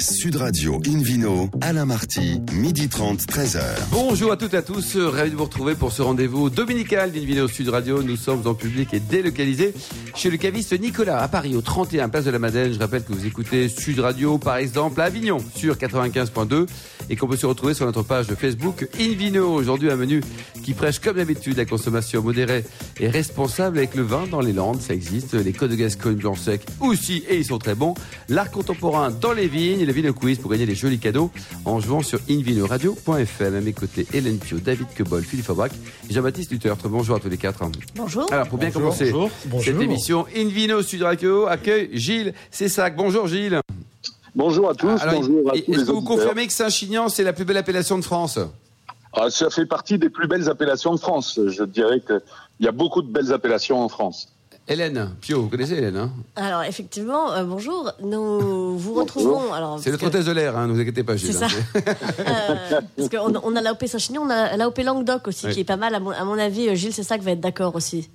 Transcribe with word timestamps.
Sud 0.00 0.36
Radio 0.36 0.80
Invino, 0.86 1.50
Alain 1.60 1.84
Marty, 1.84 2.40
midi 2.52 2.88
30, 2.88 3.20
13h. 3.22 3.60
Bonjour 3.90 4.30
à 4.30 4.36
toutes 4.36 4.54
et 4.54 4.58
à 4.58 4.62
tous, 4.62 4.96
ravi 4.96 5.32
de 5.32 5.36
vous 5.36 5.44
retrouver 5.44 5.74
pour 5.74 5.90
ce 5.90 6.02
rendez-vous 6.02 6.50
dominical 6.50 7.10
d'Invino 7.10 7.48
Sud 7.48 7.68
Radio. 7.68 8.02
Nous 8.02 8.16
sommes 8.16 8.46
en 8.46 8.54
public 8.54 8.94
et 8.94 9.00
délocalisés 9.00 9.74
chez 10.14 10.30
le 10.30 10.36
caviste 10.36 10.78
Nicolas 10.78 11.20
à 11.20 11.26
Paris, 11.26 11.56
au 11.56 11.62
31 11.62 12.08
Place 12.10 12.24
de 12.24 12.30
la 12.30 12.38
Madeleine. 12.38 12.72
Je 12.72 12.78
rappelle 12.78 13.02
que 13.02 13.12
vous 13.12 13.26
écoutez 13.26 13.68
Sud 13.68 13.98
Radio, 13.98 14.38
par 14.38 14.58
exemple, 14.58 15.00
à 15.00 15.04
Avignon, 15.04 15.38
sur 15.56 15.74
95.2 15.74 16.66
et 17.10 17.16
qu'on 17.16 17.26
peut 17.26 17.36
se 17.36 17.46
retrouver 17.46 17.74
sur 17.74 17.86
notre 17.86 18.02
page 18.02 18.26
de 18.26 18.34
Facebook 18.34 18.88
Invino. 18.98 19.52
Aujourd'hui, 19.52 19.90
un 19.90 19.96
menu 19.96 20.22
qui 20.62 20.74
prêche 20.74 20.98
comme 20.98 21.16
d'habitude 21.16 21.56
la 21.56 21.64
consommation 21.64 22.22
modérée 22.22 22.64
et 23.00 23.08
responsable 23.08 23.78
avec 23.78 23.94
le 23.94 24.02
vin 24.02 24.26
dans 24.30 24.40
les 24.40 24.52
Landes. 24.52 24.80
Ça 24.80 24.94
existe. 24.94 25.34
Les 25.34 25.52
codes 25.52 25.70
de 25.70 25.76
Gascogne 25.76 26.16
blanc 26.16 26.34
sec 26.34 26.62
aussi, 26.80 27.24
et 27.28 27.36
ils 27.36 27.44
sont 27.44 27.58
très 27.58 27.74
bons. 27.74 27.94
L'art 28.28 28.50
contemporain 28.50 29.10
dans 29.10 29.32
les 29.32 29.48
vignes 29.48 29.84
le 29.84 29.92
Vino 29.92 30.12
Quiz 30.12 30.38
pour 30.38 30.50
gagner 30.50 30.66
des 30.66 30.74
jolis 30.74 30.98
cadeaux 30.98 31.30
en 31.64 31.80
jouant 31.80 32.02
sur 32.02 32.20
invinoradio.fm. 32.28 33.54
À 33.54 33.60
mes 33.60 33.72
côtés, 33.72 34.06
Hélène 34.12 34.38
Pio, 34.38 34.58
David 34.58 34.86
Quebol, 34.94 35.22
Philippe 35.22 35.48
Aubrac 35.48 35.72
et 36.08 36.12
Jean-Baptiste 36.12 36.52
Lutertre. 36.52 36.88
Bonjour 36.88 37.16
à 37.16 37.20
tous 37.20 37.28
les 37.28 37.36
quatre. 37.36 37.64
Bonjour. 37.94 38.32
Alors, 38.32 38.48
pour 38.48 38.58
bien 38.58 38.70
commencer 38.70 39.12
cette 39.62 39.80
émission, 39.80 40.26
Invino 40.36 40.82
Sud 40.82 41.02
Radio 41.02 41.46
accueille 41.46 41.90
Gilles 41.92 42.34
Cessac. 42.50 42.96
Bonjour 42.96 43.26
Gilles. 43.26 43.60
Bonjour 44.34 44.70
à 44.70 44.74
tous. 44.74 45.00
Alors, 45.00 45.14
bonjour 45.16 45.50
à 45.50 45.52
tous 45.52 45.72
Est-ce 45.72 45.84
que 45.84 45.90
vous 45.92 46.02
confirmez 46.02 46.46
que 46.46 46.52
Saint-Chinian, 46.52 47.08
c'est 47.08 47.24
la 47.24 47.32
plus 47.32 47.44
belle 47.44 47.56
appellation 47.56 47.96
de 47.98 48.04
France? 48.04 48.38
Ah, 49.12 49.30
Ça 49.30 49.50
fait 49.50 49.66
partie 49.66 49.98
des 49.98 50.10
plus 50.10 50.28
belles 50.28 50.48
appellations 50.48 50.94
de 50.94 51.00
France. 51.00 51.38
Je 51.46 51.64
dirais 51.64 52.00
qu'il 52.06 52.20
y 52.60 52.68
a 52.68 52.72
beaucoup 52.72 53.02
de 53.02 53.10
belles 53.10 53.32
appellations 53.32 53.80
en 53.82 53.88
France. 53.88 54.28
Hélène 54.70 55.08
Pio, 55.22 55.40
vous 55.40 55.48
connaissez 55.48 55.76
Hélène 55.76 55.96
hein? 55.96 56.10
Alors 56.36 56.62
effectivement, 56.62 57.32
euh, 57.32 57.42
bonjour. 57.42 57.90
Nous 58.02 58.76
vous 58.76 58.92
retrouvons. 58.92 59.54
Alors 59.54 59.78
C'est 59.80 59.90
notre 59.90 60.02
que- 60.02 60.06
hôtesse 60.08 60.26
de 60.26 60.32
l'air, 60.32 60.58
hein, 60.58 60.66
ne 60.66 60.74
vous 60.74 60.80
inquiétez 60.80 61.02
pas 61.04 61.16
Gilles. 61.16 61.32
C'est 61.32 61.38
ça. 61.38 61.46
hein. 61.46 61.80
euh, 62.28 62.80
parce 62.98 63.08
qu'on 63.08 63.32
on 63.42 63.56
a 63.56 63.62
l'AOP 63.62 63.86
Saint-Chinian, 63.86 64.22
on 64.26 64.30
a 64.30 64.58
l'AOP 64.58 64.76
Languedoc 64.84 65.26
aussi, 65.28 65.46
Oui. 65.46 65.52
qui 65.54 65.60
est 65.60 65.64
pas 65.64 65.78
mal. 65.78 65.94
À 65.94 66.00
mon, 66.00 66.10
à 66.10 66.22
mon 66.24 66.38
avis, 66.38 66.68
euh, 66.68 66.74
Gilles, 66.74 66.92
c'est 66.92 67.02
ça 67.02 67.16
que 67.16 67.24
va 67.24 67.30
être 67.30 67.40
d'accord 67.40 67.74
aussi. 67.76 68.10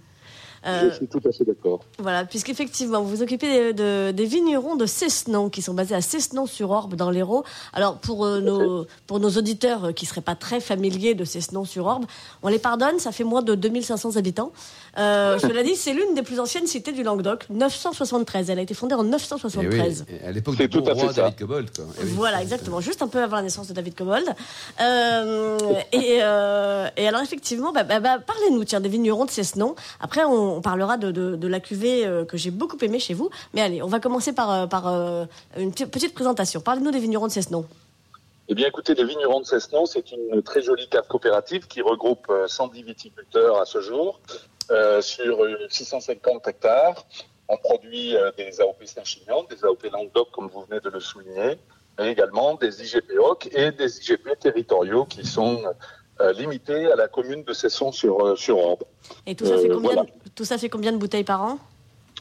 Euh, 0.65 0.89
Je 0.91 0.95
suis 0.95 1.07
tout 1.07 1.19
à 1.27 1.31
fait 1.31 1.43
d'accord. 1.45 1.81
Voilà, 1.99 2.25
puisqu'effectivement, 2.25 3.01
vous 3.01 3.09
vous 3.09 3.21
occupez 3.21 3.47
des, 3.47 3.73
de- 3.73 4.11
des 4.11 4.25
vignerons 4.25 4.75
de 4.75 4.85
Cesnon, 4.85 5.49
qui 5.49 5.61
sont 5.61 5.73
basés 5.73 5.95
à 5.95 6.01
Cesnon-sur-Orbe, 6.01 6.95
dans 6.95 7.09
l'Hérault. 7.09 7.43
Alors, 7.73 7.97
pour, 7.97 8.25
euh, 8.25 8.39
nos, 8.39 8.85
pour 9.07 9.19
nos 9.19 9.29
auditeurs 9.31 9.85
euh, 9.85 9.91
qui 9.91 10.05
ne 10.05 10.09
seraient 10.09 10.21
pas 10.21 10.35
très 10.35 10.59
familiers 10.61 11.15
de 11.15 11.25
Cesnon-sur-Orbe, 11.25 12.05
on 12.43 12.47
les 12.47 12.59
pardonne, 12.59 12.99
ça 12.99 13.11
fait 13.11 13.23
moins 13.23 13.41
de 13.41 13.55
2500 13.55 14.15
habitants. 14.15 14.51
Euh, 14.97 15.39
cela 15.39 15.63
dit, 15.63 15.75
c'est 15.75 15.93
l'une 15.93 16.13
des 16.13 16.21
plus 16.21 16.39
anciennes 16.39 16.67
cités 16.67 16.91
du 16.91 17.03
Languedoc, 17.03 17.45
973. 17.49 18.49
Elle 18.49 18.59
a 18.59 18.61
été 18.61 18.73
fondée 18.73 18.95
en 18.95 19.01
Eh 19.01 19.05
oui, 19.05 19.11
973. 19.11 20.05
à 20.25 20.31
l'époque 20.31 20.55
du 20.55 20.67
bon 20.67 20.81
tout 20.81 20.89
à 20.89 20.95
fait 20.95 21.01
roi. 21.01 21.13
David 21.13 21.35
Cobold. 21.39 21.69
quoi. 21.75 21.85
Eh 21.99 22.03
oui. 22.05 22.11
Voilà, 22.15 22.41
exactement. 22.41 22.79
Juste 22.79 23.01
un 23.01 23.07
peu 23.07 23.21
avant 23.21 23.37
la 23.37 23.41
naissance 23.43 23.67
de 23.67 23.73
David 23.73 23.95
Cobold. 23.95 24.25
Euh, 24.81 25.57
et, 25.91 26.19
euh, 26.21 26.87
et 26.97 27.07
alors, 27.07 27.21
effectivement, 27.21 27.71
bah, 27.71 27.83
bah, 27.83 27.99
bah, 27.99 28.19
parlez-nous, 28.25 28.63
tiens, 28.65 28.79
des 28.81 28.89
vignerons 28.89 29.25
de 29.25 29.31
Cesnon. 29.31 29.75
Après, 29.99 30.23
on, 30.23 30.52
on 30.53 30.61
parlera 30.61 30.97
de, 30.97 31.47
la 31.47 31.59
cuvée 31.59 32.05
euh, 32.05 32.25
que 32.25 32.37
j'ai 32.37 32.51
beaucoup 32.51 32.77
aimée 32.81 32.99
chez 32.99 33.13
vous. 33.13 33.29
Mais 33.53 33.61
allez, 33.61 33.81
on 33.81 33.87
va 33.87 33.99
commencer 33.99 34.33
par, 34.33 34.51
euh, 34.51 34.67
euh, 34.87 35.25
une 35.57 35.71
petite- 35.71 36.13
présentation. 36.13 36.61
Parlez-nous 36.61 36.91
des 36.91 36.99
vignerons 36.99 37.27
de 37.27 37.31
Cesnon. 37.31 37.65
Eh 38.49 38.55
bien, 38.55 38.67
écoutez, 38.67 38.93
les 38.93 39.05
vignerons 39.05 39.39
de 39.39 39.45
Cesnon, 39.45 39.85
c'est 39.85 40.11
une 40.11 40.41
très 40.43 40.61
jolie 40.61 40.87
cave 40.89 41.07
coopérative 41.07 41.67
qui 41.67 41.81
regroupe 41.81 42.27
euh, 42.29 42.47
110 42.47 42.83
viticulteurs 42.83 43.59
à 43.59 43.65
ce 43.65 43.81
jour 43.81 44.19
sur 45.01 45.43
euh, 45.43 45.57
650 45.69 46.47
hectares. 46.47 47.05
On 47.49 47.57
produit 47.57 48.15
des 48.37 48.61
AOP 48.61 48.85
Saint-Chinian, 48.85 49.43
des 49.49 49.63
AOP 49.63 49.83
Languedoc, 49.91 50.29
comme 50.31 50.47
vous 50.47 50.63
venez 50.67 50.79
de 50.79 50.89
le 50.89 50.99
souligner, 51.01 51.59
mais 51.99 52.11
également 52.11 52.55
des 52.55 52.81
IGP 52.81 53.19
OC 53.19 53.49
et 53.53 53.71
des 53.71 53.99
IGP 53.99 54.39
territoriaux 54.39 55.05
qui 55.05 55.25
sont 55.25 55.61
euh, 56.21 56.31
limités 56.33 56.91
à 56.91 56.95
la 56.95 57.07
commune 57.07 57.43
de 57.43 57.53
Cesson 57.53 57.91
sur, 57.91 58.25
euh. 58.25 58.35
Et 59.25 59.35
tout 59.35 59.45
ça, 59.45 59.53
Euh, 59.53 59.57
fait 59.61 59.69
combien 59.69 59.81
voilà. 59.81 60.01
de, 60.03 60.09
tout 60.35 60.45
ça 60.45 60.57
fait 60.57 60.69
combien 60.69 60.91
de 60.91 60.97
bouteilles 60.97 61.23
par 61.23 61.41
an? 61.43 61.59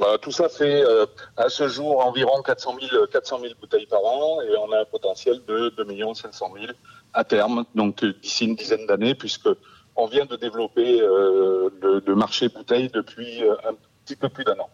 Euh, 0.00 0.16
tout 0.16 0.30
ça 0.32 0.48
fait 0.48 0.82
euh, 0.82 1.04
à 1.36 1.50
ce 1.50 1.69
jour 1.69 2.04
environ 2.04 2.41
400 2.42 2.76
000, 2.91 3.06
400 3.08 3.41
000 3.41 3.52
bouteilles 3.60 3.86
par 3.86 4.02
an 4.04 4.41
et 4.41 4.56
on 4.56 4.72
a 4.72 4.81
un 4.81 4.84
potentiel 4.86 5.41
de 5.47 5.69
2 5.76 6.14
500 6.14 6.50
000 6.58 6.72
à 7.12 7.25
terme, 7.25 7.64
donc 7.75 8.02
euh, 8.02 8.14
d'ici 8.22 8.47
une 8.47 8.54
dizaine 8.56 8.86
d'années, 8.86 9.14
puisque 9.14 9.48
on 9.94 10.06
vient 10.06 10.25
de 10.25 10.36
développer 10.36 11.00
euh, 11.02 11.69
le, 11.82 12.02
le 12.04 12.14
marché 12.14 12.48
bouteille 12.48 12.88
depuis 12.88 13.44
euh, 13.44 13.54
un 13.69 13.75
petit 14.04 14.16
peu 14.16 14.31
plus 14.31 14.44
d'un 14.44 14.58
an. 14.58 14.70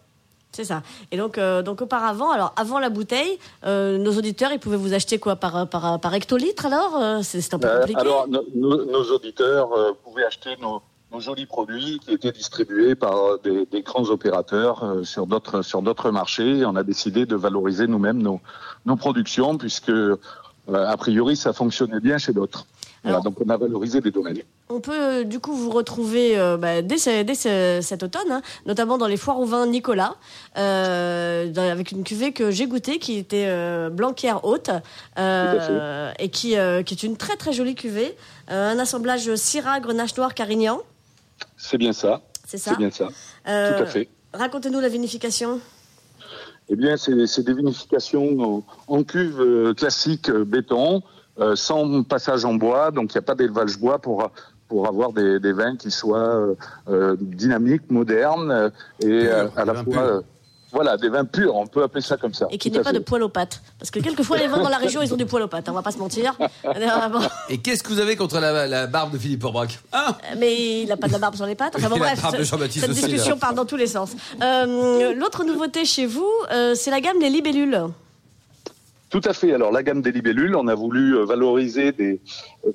C'est 0.51 0.63
ça. 0.65 0.81
Et 1.11 1.17
donc, 1.17 1.37
euh, 1.37 1.61
donc 1.61 1.81
auparavant, 1.81 2.31
alors 2.31 2.53
avant 2.55 2.79
la 2.79 2.89
bouteille, 2.89 3.37
euh, 3.65 3.97
nos 3.99 4.17
auditeurs, 4.17 4.51
ils 4.51 4.59
pouvaient 4.59 4.77
vous 4.77 4.93
acheter 4.93 5.19
quoi? 5.19 5.35
Par, 5.35 5.67
par, 5.67 5.99
par 5.99 6.13
hectolitre 6.15 6.65
alors 6.65 6.97
Euh, 6.97 7.19
C'est 7.21 7.53
un 7.53 7.59
peu 7.59 7.67
Euh, 7.67 7.79
compliqué. 7.81 7.99
alors, 8.01 8.27
no- 8.27 8.43
no- 8.55 8.85
nos 8.85 9.03
auditeurs 9.11 9.71
euh, 9.73 9.91
pouvaient 10.03 10.25
acheter 10.25 10.57
nos, 10.59 10.81
nos 11.13 11.19
jolis 11.19 11.45
produits 11.45 11.99
qui 11.99 12.13
étaient 12.13 12.31
distribués 12.31 12.95
par 12.95 13.37
des, 13.43 13.67
des 13.67 13.81
grands 13.83 14.09
opérateurs 14.09 14.83
euh, 14.83 15.03
sur 15.03 15.27
d'autres 15.27 15.61
sur 15.61 15.81
d'autres 15.83 16.09
marchés. 16.09 16.57
Et 16.59 16.65
on 16.65 16.75
a 16.75 16.83
décidé 16.83 17.25
de 17.27 17.35
valoriser 17.35 17.85
nous-mêmes 17.87 18.21
nos, 18.21 18.41
nos 18.85 18.95
productions 18.95 19.55
puisque 19.57 19.89
euh, 19.89 20.17
a 20.67 20.97
priori 20.97 21.35
ça 21.35 21.53
fonctionnait 21.53 21.99
bien 21.99 22.17
chez 22.17 22.33
d'autres. 22.33 22.65
Voilà, 23.03 23.21
donc 23.21 23.39
on 23.39 23.49
a 23.49 23.55
valorisé 23.55 24.01
des 24.01 24.11
domaines. 24.11 24.39
On 24.69 24.81
peut 24.81 24.91
euh, 24.99 25.23
du 25.23 25.39
coup 25.39 25.53
vous 25.53 25.69
retrouver 25.69 26.37
euh, 26.37 26.57
bah, 26.57 26.81
dès, 26.81 26.97
ce- 26.97 27.23
dès 27.23 27.33
ce- 27.35 27.79
cet 27.81 28.03
automne, 28.03 28.29
hein, 28.31 28.41
notamment 28.65 28.97
dans 28.97 29.07
les 29.07 29.15
foires 29.15 29.39
au 29.39 29.45
vin 29.45 29.65
Nicolas, 29.67 30.15
euh, 30.57 31.49
dans- 31.49 31.61
avec 31.71 31.91
une 31.91 32.03
cuvée 32.03 32.33
que 32.33 32.51
j'ai 32.51 32.67
goûtée 32.67 32.99
qui 32.99 33.17
était 33.17 33.45
euh, 33.47 33.89
Blanquière 33.89 34.43
haute 34.43 34.69
et 35.17 36.29
qui, 36.29 36.55
qui 36.85 36.93
est 36.93 37.03
une 37.03 37.17
très 37.17 37.35
très 37.37 37.53
jolie 37.53 37.75
cuvée. 37.75 38.15
Un 38.49 38.77
assemblage 38.79 39.33
Syrah, 39.35 39.79
Grenache 39.79 40.15
Noir, 40.17 40.33
Carignan, 40.33 40.81
C'est 41.57 41.77
bien 41.77 41.93
ça. 41.93 42.21
c'est 42.47 42.57
ça 42.57 42.71
C'est 42.71 42.77
bien 42.77 42.91
ça. 42.91 43.07
Tout 43.45 43.83
à 43.83 43.85
fait. 43.85 44.09
Racontez-nous 44.33 44.79
la 44.79 44.89
vinification. 44.89 45.59
Eh 46.69 46.75
bien, 46.75 46.97
c'est 46.97 47.43
des 47.43 47.53
vinifications 47.53 48.39
en, 48.41 48.63
en 48.87 49.03
cuve 49.03 49.73
classique 49.75 50.29
béton, 50.29 51.01
sans 51.55 52.03
passage 52.03 52.45
en 52.45 52.53
bois, 52.53 52.91
donc 52.91 53.13
il 53.13 53.17
n'y 53.17 53.19
a 53.19 53.23
pas 53.23 53.35
d'élevage 53.35 53.77
bois 53.79 53.99
pour 53.99 54.29
pour 54.67 54.87
avoir 54.87 55.11
des, 55.13 55.39
des 55.39 55.51
vins 55.51 55.75
qui 55.75 55.89
soient 55.89 56.19
euh, 56.19 56.55
euh, 56.89 57.15
dynamiques, 57.19 57.89
modernes 57.89 58.51
euh, 58.51 58.69
et 59.01 59.25
euh, 59.27 59.47
à 59.55 59.65
la 59.65 59.83
fois 59.83 60.03
euh, 60.03 60.21
voilà 60.71 60.97
des 60.97 61.09
vins 61.09 61.25
purs, 61.25 61.55
on 61.55 61.65
peut 61.65 61.81
appeler 61.81 62.01
ça 62.01 62.17
comme 62.17 62.33
ça. 62.33 62.47
Et 62.51 62.57
qui 62.57 62.75
à 62.77 62.81
pas 62.81 62.93
de 62.93 62.99
poil 62.99 63.23
aux 63.23 63.29
pattes. 63.29 63.61
Parce 63.79 63.89
que 63.89 63.99
quelquefois, 63.99 64.37
les 64.37 64.47
vins 64.47 64.61
dans 64.61 64.69
la 64.69 64.77
région, 64.77 65.01
ils 65.01 65.11
ont 65.13 65.17
du 65.17 65.25
poil 65.25 65.41
aux 65.41 65.47
pattes, 65.47 65.67
hein, 65.67 65.71
on 65.71 65.75
va 65.75 65.81
pas 65.81 65.91
se 65.91 65.97
mentir. 65.97 66.37
Euh, 66.65 67.19
Et 67.49 67.57
qu'est-ce 67.57 67.81
que 67.81 67.89
vous 67.89 67.99
avez 67.99 68.15
contre 68.15 68.39
la, 68.39 68.67
la 68.67 68.85
barbe 68.85 69.11
de 69.11 69.17
Philippe 69.17 69.43
hein 69.93 70.15
Mais 70.37 70.81
il 70.81 70.87
n'a 70.87 70.97
pas 70.97 71.07
de 71.07 71.13
la 71.13 71.19
barbe 71.19 71.35
sur 71.35 71.45
les 71.45 71.55
pattes. 71.55 71.73
Enfin 71.75 71.89
bon, 71.89 71.97
bref, 71.99 72.19
cette 72.21 72.39
aussi, 72.39 72.89
discussion 72.89 73.35
là. 73.35 73.39
part 73.39 73.53
dans 73.53 73.65
tous 73.65 73.75
les 73.75 73.87
sens. 73.87 74.11
Euh, 74.41 75.13
L'autre 75.15 75.43
nouveauté 75.45 75.85
chez 75.85 76.05
vous, 76.05 76.29
euh, 76.51 76.75
c'est 76.75 76.91
la 76.91 77.01
gamme 77.01 77.19
des 77.19 77.29
libellules. 77.29 77.85
Tout 79.09 79.21
à 79.25 79.33
fait. 79.33 79.53
Alors 79.53 79.71
la 79.71 79.81
gamme 79.81 80.01
des 80.01 80.11
libellules, 80.11 80.55
on 80.55 80.67
a 80.67 80.75
voulu 80.75 81.15
euh, 81.15 81.25
valoriser 81.25 81.91
des, 81.91 82.21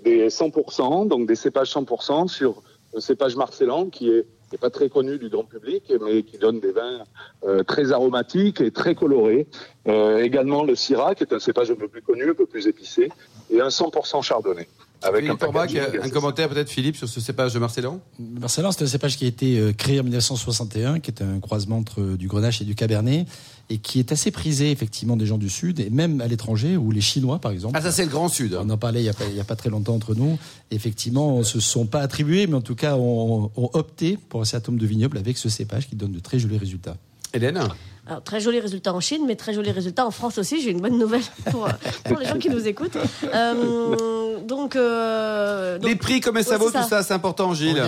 des 0.02 0.28
100%, 0.28 1.06
donc 1.06 1.26
des 1.26 1.36
cépages 1.36 1.72
100% 1.72 2.28
sur 2.28 2.62
le 2.92 3.00
cépage 3.00 3.36
marcellan 3.36 3.88
qui 3.88 4.10
est, 4.10 4.26
pas 4.60 4.70
très 4.70 4.88
connu 4.88 5.18
du 5.18 5.28
grand 5.28 5.42
public, 5.42 5.92
mais 6.00 6.22
qui 6.22 6.38
donne 6.38 6.60
des 6.60 6.70
vins 6.70 7.02
euh, 7.44 7.64
très 7.64 7.90
aromatiques 7.90 8.60
et 8.60 8.70
très 8.70 8.94
colorés. 8.94 9.48
Euh, 9.88 10.18
également 10.18 10.62
le 10.62 10.76
Syrah, 10.76 11.16
qui 11.16 11.24
est 11.24 11.32
un 11.32 11.40
cépage 11.40 11.72
un 11.72 11.74
peu 11.74 11.88
plus 11.88 12.02
connu, 12.02 12.30
un 12.30 12.34
peu 12.34 12.46
plus 12.46 12.68
épicé, 12.68 13.10
et 13.50 13.60
un 13.60 13.66
100% 13.66 14.22
chardonnay. 14.22 14.68
Avec 15.04 15.28
un 15.28 15.36
packaging 15.36 15.80
un 16.02 16.08
commentaire 16.08 16.48
peut-être 16.48 16.70
Philippe 16.70 16.96
sur 16.96 17.08
ce 17.08 17.20
cépage 17.20 17.54
de 17.54 17.58
Marcellan 17.58 18.00
Marcellan, 18.18 18.72
c'est 18.72 18.84
un 18.84 18.86
cépage 18.86 19.16
qui 19.16 19.24
a 19.24 19.28
été 19.28 19.58
euh, 19.58 19.72
créé 19.72 20.00
en 20.00 20.04
1961, 20.04 21.00
qui 21.00 21.10
est 21.10 21.22
un 21.22 21.40
croisement 21.40 21.78
entre 21.78 22.00
euh, 22.00 22.16
du 22.16 22.26
Grenache 22.26 22.60
et 22.60 22.64
du 22.64 22.74
Cabernet, 22.74 23.26
et 23.70 23.78
qui 23.78 23.98
est 23.98 24.12
assez 24.12 24.30
prisé 24.30 24.70
effectivement 24.70 25.16
des 25.16 25.26
gens 25.26 25.38
du 25.38 25.48
Sud, 25.48 25.80
et 25.80 25.90
même 25.90 26.20
à 26.20 26.26
l'étranger, 26.26 26.76
où 26.76 26.90
les 26.90 27.00
Chinois, 27.00 27.38
par 27.38 27.52
exemple. 27.52 27.74
Ah 27.76 27.82
ça 27.82 27.92
c'est 27.92 28.04
le 28.04 28.10
Grand 28.10 28.28
Sud. 28.28 28.58
On 28.60 28.68
en 28.70 28.78
parlait 28.78 29.02
il 29.02 29.34
n'y 29.34 29.40
a 29.40 29.44
pas 29.44 29.56
très 29.56 29.70
longtemps 29.70 29.94
entre 29.94 30.14
nous. 30.14 30.38
Effectivement, 30.70 31.36
on 31.36 31.42
se 31.42 31.60
sont 31.60 31.86
pas 31.86 32.00
attribués, 32.00 32.46
mais 32.46 32.54
en 32.54 32.62
tout 32.62 32.74
cas, 32.74 32.96
ont, 32.96 33.50
ont 33.56 33.70
opté 33.72 34.18
pour 34.28 34.40
un 34.40 34.44
certain 34.44 34.72
nombre 34.72 34.82
de 34.82 34.86
vignobles 34.86 35.18
avec 35.18 35.38
ce 35.38 35.48
cépage 35.48 35.88
qui 35.88 35.96
donne 35.96 36.12
de 36.12 36.20
très 36.20 36.38
jolis 36.38 36.58
résultats. 36.58 36.96
Hélène? 37.32 37.60
Alors, 38.06 38.22
très 38.22 38.38
jolis 38.38 38.60
résultats 38.60 38.92
en 38.92 39.00
Chine, 39.00 39.24
mais 39.26 39.34
très 39.34 39.54
jolis 39.54 39.70
résultats 39.70 40.06
en 40.06 40.10
France 40.10 40.36
aussi. 40.36 40.60
J'ai 40.60 40.70
une 40.70 40.80
bonne 40.80 40.98
nouvelle 40.98 41.22
pour, 41.50 41.66
euh, 41.66 41.70
pour 42.04 42.18
les 42.18 42.26
gens 42.26 42.38
qui 42.38 42.50
nous 42.50 42.66
écoutent. 42.68 42.98
Euh, 43.32 44.38
donc, 44.40 44.76
euh, 44.76 45.78
donc- 45.78 45.88
Les 45.88 45.96
prix, 45.96 46.20
combien 46.20 46.42
ça 46.42 46.52
Ouais, 46.52 46.58
vaut 46.58 46.70
tout 46.70 46.82
ça 46.86 47.02
C'est 47.02 47.14
important 47.14 47.54
Gilles. 47.54 47.82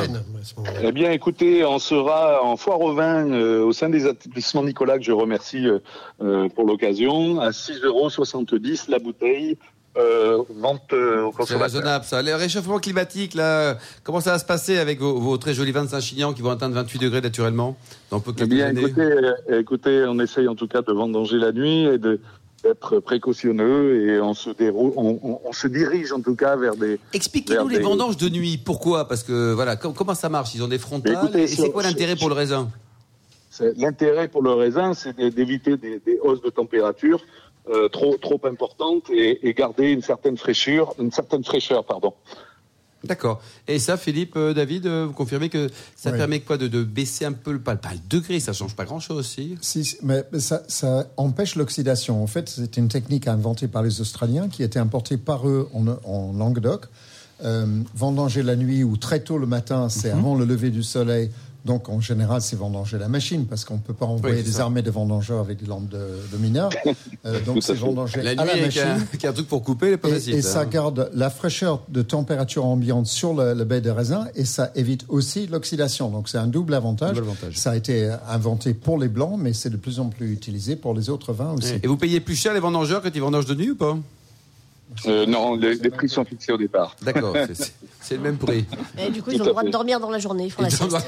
Eh 0.83 0.93
bien, 0.93 1.11
écoutez, 1.11 1.65
on 1.67 1.79
sera 1.79 2.43
en 2.43 2.57
foire 2.57 2.81
au 2.81 2.95
vin 2.95 3.31
euh, 3.31 3.63
au 3.63 3.73
sein 3.73 3.91
des 3.91 4.07
établissements 4.07 4.63
Nicolas, 4.63 4.97
que 4.99 5.05
je 5.05 5.13
remercie 5.13 5.67
euh, 5.67 5.81
euh, 6.23 6.49
pour 6.49 6.65
l'occasion, 6.65 7.39
à 7.41 7.51
6,70 7.51 7.85
euros 7.85 8.09
la 8.89 8.99
bouteille, 8.99 9.59
euh, 9.99 10.43
vente 10.61 10.93
euh, 10.93 11.23
au 11.25 11.31
C'est 11.33 11.37
consommateur. 11.39 11.61
raisonnable 11.63 12.05
ça. 12.05 12.23
Le 12.23 12.35
réchauffement 12.35 12.79
climatique, 12.79 13.35
là, 13.35 13.77
comment 14.05 14.21
ça 14.21 14.33
va 14.33 14.39
se 14.39 14.45
passer 14.45 14.79
avec 14.79 15.01
vos, 15.01 15.19
vos 15.19 15.37
très 15.39 15.55
jolis 15.55 15.73
vins 15.73 15.85
de 15.85 15.91
Saint-Chinian 15.91 16.33
qui 16.33 16.43
vont 16.43 16.51
atteindre 16.51 16.75
28 16.75 16.99
degrés 16.99 17.21
naturellement 17.21 17.77
dans 18.11 18.21
peu 18.21 18.33
Eh 18.35 18.39
quelques 18.41 18.51
bien, 18.51 18.67
années? 18.67 18.83
écoutez, 18.83 19.11
écoutez, 19.59 20.05
on 20.09 20.19
essaye 20.21 20.49
en 20.49 20.55
tout 20.55 20.69
cas 20.69 20.83
de 20.83 20.93
vendanger 20.93 21.39
la 21.39 21.53
nuit 21.53 21.85
et 21.85 21.99
de 21.99 22.21
d'être 22.65 22.99
précautionneux 23.01 24.09
et 24.09 24.21
on 24.21 24.33
se, 24.35 24.51
déroule, 24.51 24.93
on, 24.97 25.21
on- 25.23 25.41
on 25.45 25.53
se 25.53 25.69
dirige 25.69 26.11
en 26.13 26.21
tout 26.21 26.35
cas 26.35 26.57
vers 26.57 26.75
des. 26.75 26.99
Expliquez-nous 27.13 27.69
les 27.69 27.79
des- 27.79 27.85
vendanges 27.85 28.17
de 28.17 28.29
nuit. 28.29 28.57
Pourquoi? 28.59 29.07
Parce 29.07 29.23
que 29.23 29.53
voilà, 29.53 29.77
com- 29.77 29.93
comment 29.95 30.15
ça 30.15 30.29
marche? 30.31 30.55
Ils 30.55 30.63
ont 30.65 30.69
des 30.69 30.79
frontales. 30.79 31.13
Écoutez, 31.23 31.43
et 31.43 31.47
c'est 31.49 31.71
quoi 31.71 31.83
l'intérêt 31.83 32.17
pour 32.17 32.29
le 32.29 32.35
raisin? 32.35 32.69
c'est- 33.51 33.77
L'intérêt 33.77 34.29
pour 34.29 34.43
le 34.43 34.53
raisin, 34.53 34.95
c'est 34.95 35.15
d'é- 35.17 35.31
d'éviter 35.31 35.77
des, 35.77 36.01
des 36.05 36.19
hausses 36.23 36.41
de 36.43 36.51
température 36.51 37.21
euh, 37.69 37.89
trop 37.89 38.17
trop 38.17 38.41
importantes 38.45 39.05
et, 39.11 39.49
et 39.49 39.55
garder 39.55 39.91
une 39.91 40.03
certaine 40.03 40.37
fraîcheur, 40.37 40.95
une 40.99 41.11
certaine 41.13 41.45
fraîcheur, 41.45 41.85
pardon. 41.85 42.13
D'accord. 43.05 43.41
Et 43.69 43.79
ça, 43.79 43.97
Philippe, 43.97 44.35
euh, 44.37 44.53
David, 44.53 44.87
euh, 44.87 45.05
vous 45.07 45.13
confirmez 45.13 45.49
que 45.49 45.69
ça 45.95 46.11
Ouais. 46.11 46.17
permet 46.17 46.41
quoi 46.41 46.57
de, 46.57 46.67
de 46.67 46.83
baisser 46.83 47.25
un 47.25 47.33
peu 47.33 47.53
le, 47.53 47.61
pas, 47.61 47.77
pas 47.77 47.93
le 47.93 48.01
degré, 48.09 48.41
ça 48.41 48.53
change 48.53 48.75
pas 48.75 48.85
grand-chose 48.85 49.19
aussi. 49.19 49.57
Si, 49.61 49.97
mais 50.03 50.25
ça, 50.39 50.63
ça 50.67 51.07
empêche 51.17 51.55
l'oxydation. 51.55 52.21
En 52.23 52.27
fait, 52.27 52.49
c'était 52.49 52.81
une 52.81 52.89
technique 52.89 53.29
inventée 53.29 53.69
par 53.69 53.83
les 53.83 54.01
Australiens 54.01 54.49
qui 54.49 54.63
était 54.65 54.81
importée 54.81 55.19
par 55.19 55.47
eux 55.49 55.69
en, 55.75 55.87
en 56.05 56.33
Languedoc. 56.33 56.87
Euh, 57.45 57.67
vendanger 57.95 58.43
la 58.43 58.57
nuit 58.57 58.83
ou 58.83 58.97
très 58.97 59.21
tôt 59.21 59.37
le 59.37 59.47
matin, 59.47 59.89
c'est 59.91 60.11
Mhm. 60.13 60.19
avant 60.19 60.35
le 60.35 60.45
lever 60.47 60.71
du 60.71 60.83
soleil. 60.83 61.31
Donc, 61.67 61.89
en 61.89 62.01
général, 62.01 62.41
c'est 62.41 62.57
vendanger 62.57 62.97
la 62.97 63.09
machine 63.09 63.45
parce 63.45 63.65
qu'on 63.65 63.75
ne 63.75 63.81
peut 63.81 63.93
pas 63.93 64.07
envoyer 64.07 64.43
des 64.45 64.53
ça. 64.53 64.63
armées 64.63 64.83
de 64.83 64.91
vendangeurs 64.91 65.41
avec 65.41 65.59
des 65.59 65.67
lampes 65.67 65.89
de, 65.89 65.99
de 66.33 66.37
mineurs. 66.39 66.71
Euh, 67.25 67.41
donc, 67.45 67.63
c'est 67.63 67.75
vendanger 67.75 68.23
La 68.23 68.31
à 68.31 68.45
la 68.45 68.57
machine. 68.57 68.83
avec 68.83 69.25
un 69.25 69.33
truc 69.33 69.49
pour 69.49 69.63
couper, 69.65 69.97
pas 69.97 70.09
Et, 70.11 70.31
et 70.31 70.43
ça, 70.43 70.51
ça 70.51 70.61
hein. 70.61 70.67
garde 70.67 71.11
la 71.13 71.29
fraîcheur 71.29 71.83
de 71.89 72.03
température 72.03 72.65
ambiante 72.65 73.07
sur 73.07 73.35
le, 73.35 73.53
le 73.53 73.65
baie 73.65 73.81
de 73.81 73.91
raisin 73.91 74.29
et 74.37 74.45
ça 74.45 74.71
évite 74.77 75.05
aussi 75.09 75.49
l'oxydation. 75.49 76.09
Donc 76.11 76.29
c'est 76.29 76.39
un 76.39 76.47
double 76.47 76.75
avantage. 76.75 77.17
Double 77.17 77.27
avantage. 77.31 77.57
Ça 77.59 77.73
a 77.73 77.77
été 77.77 78.15
inventé 78.29 78.75
pour 78.75 78.97
les 78.99 79.09
blancs, 79.09 79.37
mais 79.41 79.53
c'est 79.55 79.71
de 79.71 79.77
plus 79.77 79.99
en 79.99 80.07
plus 80.09 80.33
utilisé 80.33 80.77
pour 80.77 80.95
les 80.95 81.11
autres 81.11 81.33
vins 81.33 81.53
aussi. 81.55 81.75
Et 81.83 81.89
vous 81.89 81.97
payez 81.97 82.21
plus 82.21 82.37
cher 82.37 82.55
les 82.55 82.61
vendangeurs 82.61 83.03
quand 83.03 83.11
ils 83.13 83.21
vendangent 83.21 83.47
de 83.47 83.55
nuit 83.57 83.71
ou 83.73 83.77
pas? 83.77 83.99
Euh, 85.07 85.27
non, 85.27 85.55
les, 85.57 85.75
les 85.75 85.91
prix 85.91 86.09
sont 86.09 86.25
fixés 86.25 86.53
au 86.53 86.57
départ. 86.57 86.97
D'accord, 87.03 87.35
c'est- 88.01 88.15
le 88.17 88.21
même 88.23 88.37
prix. 88.39 88.65
Et 88.99 89.11
du 89.11 89.23
coup, 89.23 89.31
ils 89.33 89.43
ont 89.43 89.45
le 89.45 89.51
droit 89.51 89.63
de 89.65 89.71
dormir 89.71 90.01
dans 90.01 90.11
la 90.11 90.19
journée. 90.19 90.45
Ils 90.47 90.51
font 90.51 90.63
la 90.63 90.69
Ils 90.69 90.83
ont- 90.83 90.89
sieste. 90.91 91.07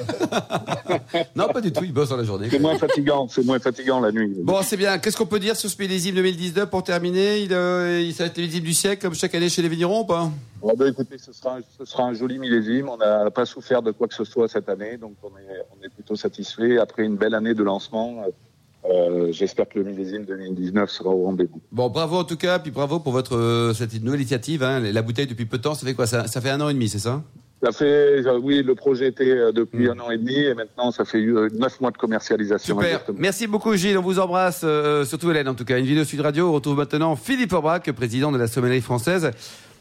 non, 1.36 1.48
pas 1.48 1.60
du 1.60 1.72
tout, 1.72 1.84
ils 1.84 1.92
bossent 1.92 2.08
dans 2.10 2.16
la 2.16 2.24
journée. 2.24 2.48
C'est 2.50 2.58
moins 2.58 2.76
fatigant, 2.76 3.28
c'est 3.28 3.44
moins 3.44 3.58
fatigant 3.58 4.00
la 4.00 4.12
nuit. 4.12 4.34
Bon, 4.42 4.60
c'est 4.62 4.76
bien. 4.76 4.98
Qu'est-ce 4.98 5.16
qu'on 5.16 5.26
peut 5.26 5.38
dire 5.40 5.56
sur 5.56 5.70
ce 5.70 5.80
millésime 5.80 6.16
2019 6.16 6.68
pour 6.68 6.82
terminer? 6.82 7.38
Il, 7.40 7.52
euh, 7.52 8.00
il, 8.00 8.12
Ça 8.14 8.24
va 8.24 8.28
être 8.30 8.36
le 8.36 8.42
millésime 8.42 8.64
du 8.64 8.74
siècle, 8.74 9.02
comme 9.02 9.14
chaque 9.14 9.34
année 9.34 9.48
chez 9.48 9.62
les 9.62 9.68
vignerons 9.68 10.00
ou 10.00 10.04
pas? 10.04 10.30
Ah 10.62 10.72
ben, 10.76 10.88
écoutez, 10.88 11.18
ce 11.18 11.32
sera, 11.32 11.56
un, 11.56 11.60
ce 11.78 11.84
sera 11.84 12.02
un 12.04 12.14
joli 12.14 12.38
millésime. 12.38 12.88
On 12.88 12.96
n'a 12.96 13.30
pas 13.30 13.46
souffert 13.46 13.80
de 13.82 13.92
quoi 13.92 14.08
que 14.08 14.14
ce 14.14 14.24
soit 14.24 14.48
cette 14.48 14.68
année, 14.68 14.96
donc 14.96 15.14
on 15.22 15.28
est, 15.28 15.62
on 15.80 15.84
est 15.84 15.88
plutôt 15.88 16.16
satisfait. 16.16 16.78
Après 16.78 17.04
une 17.04 17.16
belle 17.16 17.34
année 17.34 17.54
de 17.54 17.62
lancement, 17.62 18.24
euh, 18.88 19.32
j'espère 19.32 19.68
que 19.68 19.78
le 19.78 19.84
millésime 19.84 20.24
2019 20.24 20.90
sera 20.90 21.10
au 21.10 21.24
rendez-vous. 21.24 21.60
Bon, 21.72 21.88
bravo 21.88 22.16
en 22.16 22.24
tout 22.24 22.36
cas, 22.36 22.58
puis 22.58 22.70
bravo 22.70 23.00
pour 23.00 23.12
votre 23.12 23.36
euh, 23.36 23.74
cette 23.74 24.02
nouvelle 24.02 24.20
initiative. 24.20 24.62
Hein, 24.62 24.80
la 24.80 25.02
bouteille 25.02 25.26
depuis 25.26 25.46
peu 25.46 25.58
de 25.58 25.62
temps, 25.62 25.74
ça 25.74 25.86
fait 25.86 25.94
quoi? 25.94 26.06
Ça, 26.06 26.26
ça 26.26 26.40
fait 26.40 26.50
un 26.50 26.60
an 26.60 26.68
et 26.68 26.74
demi, 26.74 26.88
c'est 26.88 26.98
ça? 26.98 27.22
Ça 27.62 27.72
fait, 27.72 28.24
euh, 28.24 28.38
oui, 28.40 28.62
le 28.62 28.76
projet 28.76 29.08
était 29.08 29.52
depuis 29.52 29.90
un 29.90 29.98
an 29.98 30.10
et 30.10 30.18
demi, 30.18 30.36
et 30.36 30.54
maintenant 30.54 30.92
ça 30.92 31.04
fait 31.04 31.20
neuf 31.20 31.80
mois 31.80 31.90
de 31.90 31.96
commercialisation. 31.96 32.76
Super. 32.76 32.88
exactement. 32.88 33.18
Merci 33.20 33.46
beaucoup 33.48 33.74
Gilles, 33.74 33.98
on 33.98 34.02
vous 34.02 34.20
embrasse, 34.20 34.60
euh, 34.62 35.04
surtout 35.04 35.30
Hélène 35.30 35.48
en 35.48 35.54
tout 35.54 35.64
cas. 35.64 35.78
Une 35.78 35.86
vidéo 35.86 36.04
Sud 36.04 36.20
Radio, 36.20 36.48
on 36.48 36.52
retrouve 36.52 36.76
maintenant 36.76 37.16
Philippe 37.16 37.52
Aubrac, 37.52 37.90
président 37.92 38.30
de 38.30 38.38
la 38.38 38.46
sommellerie 38.46 38.80
française, 38.80 39.32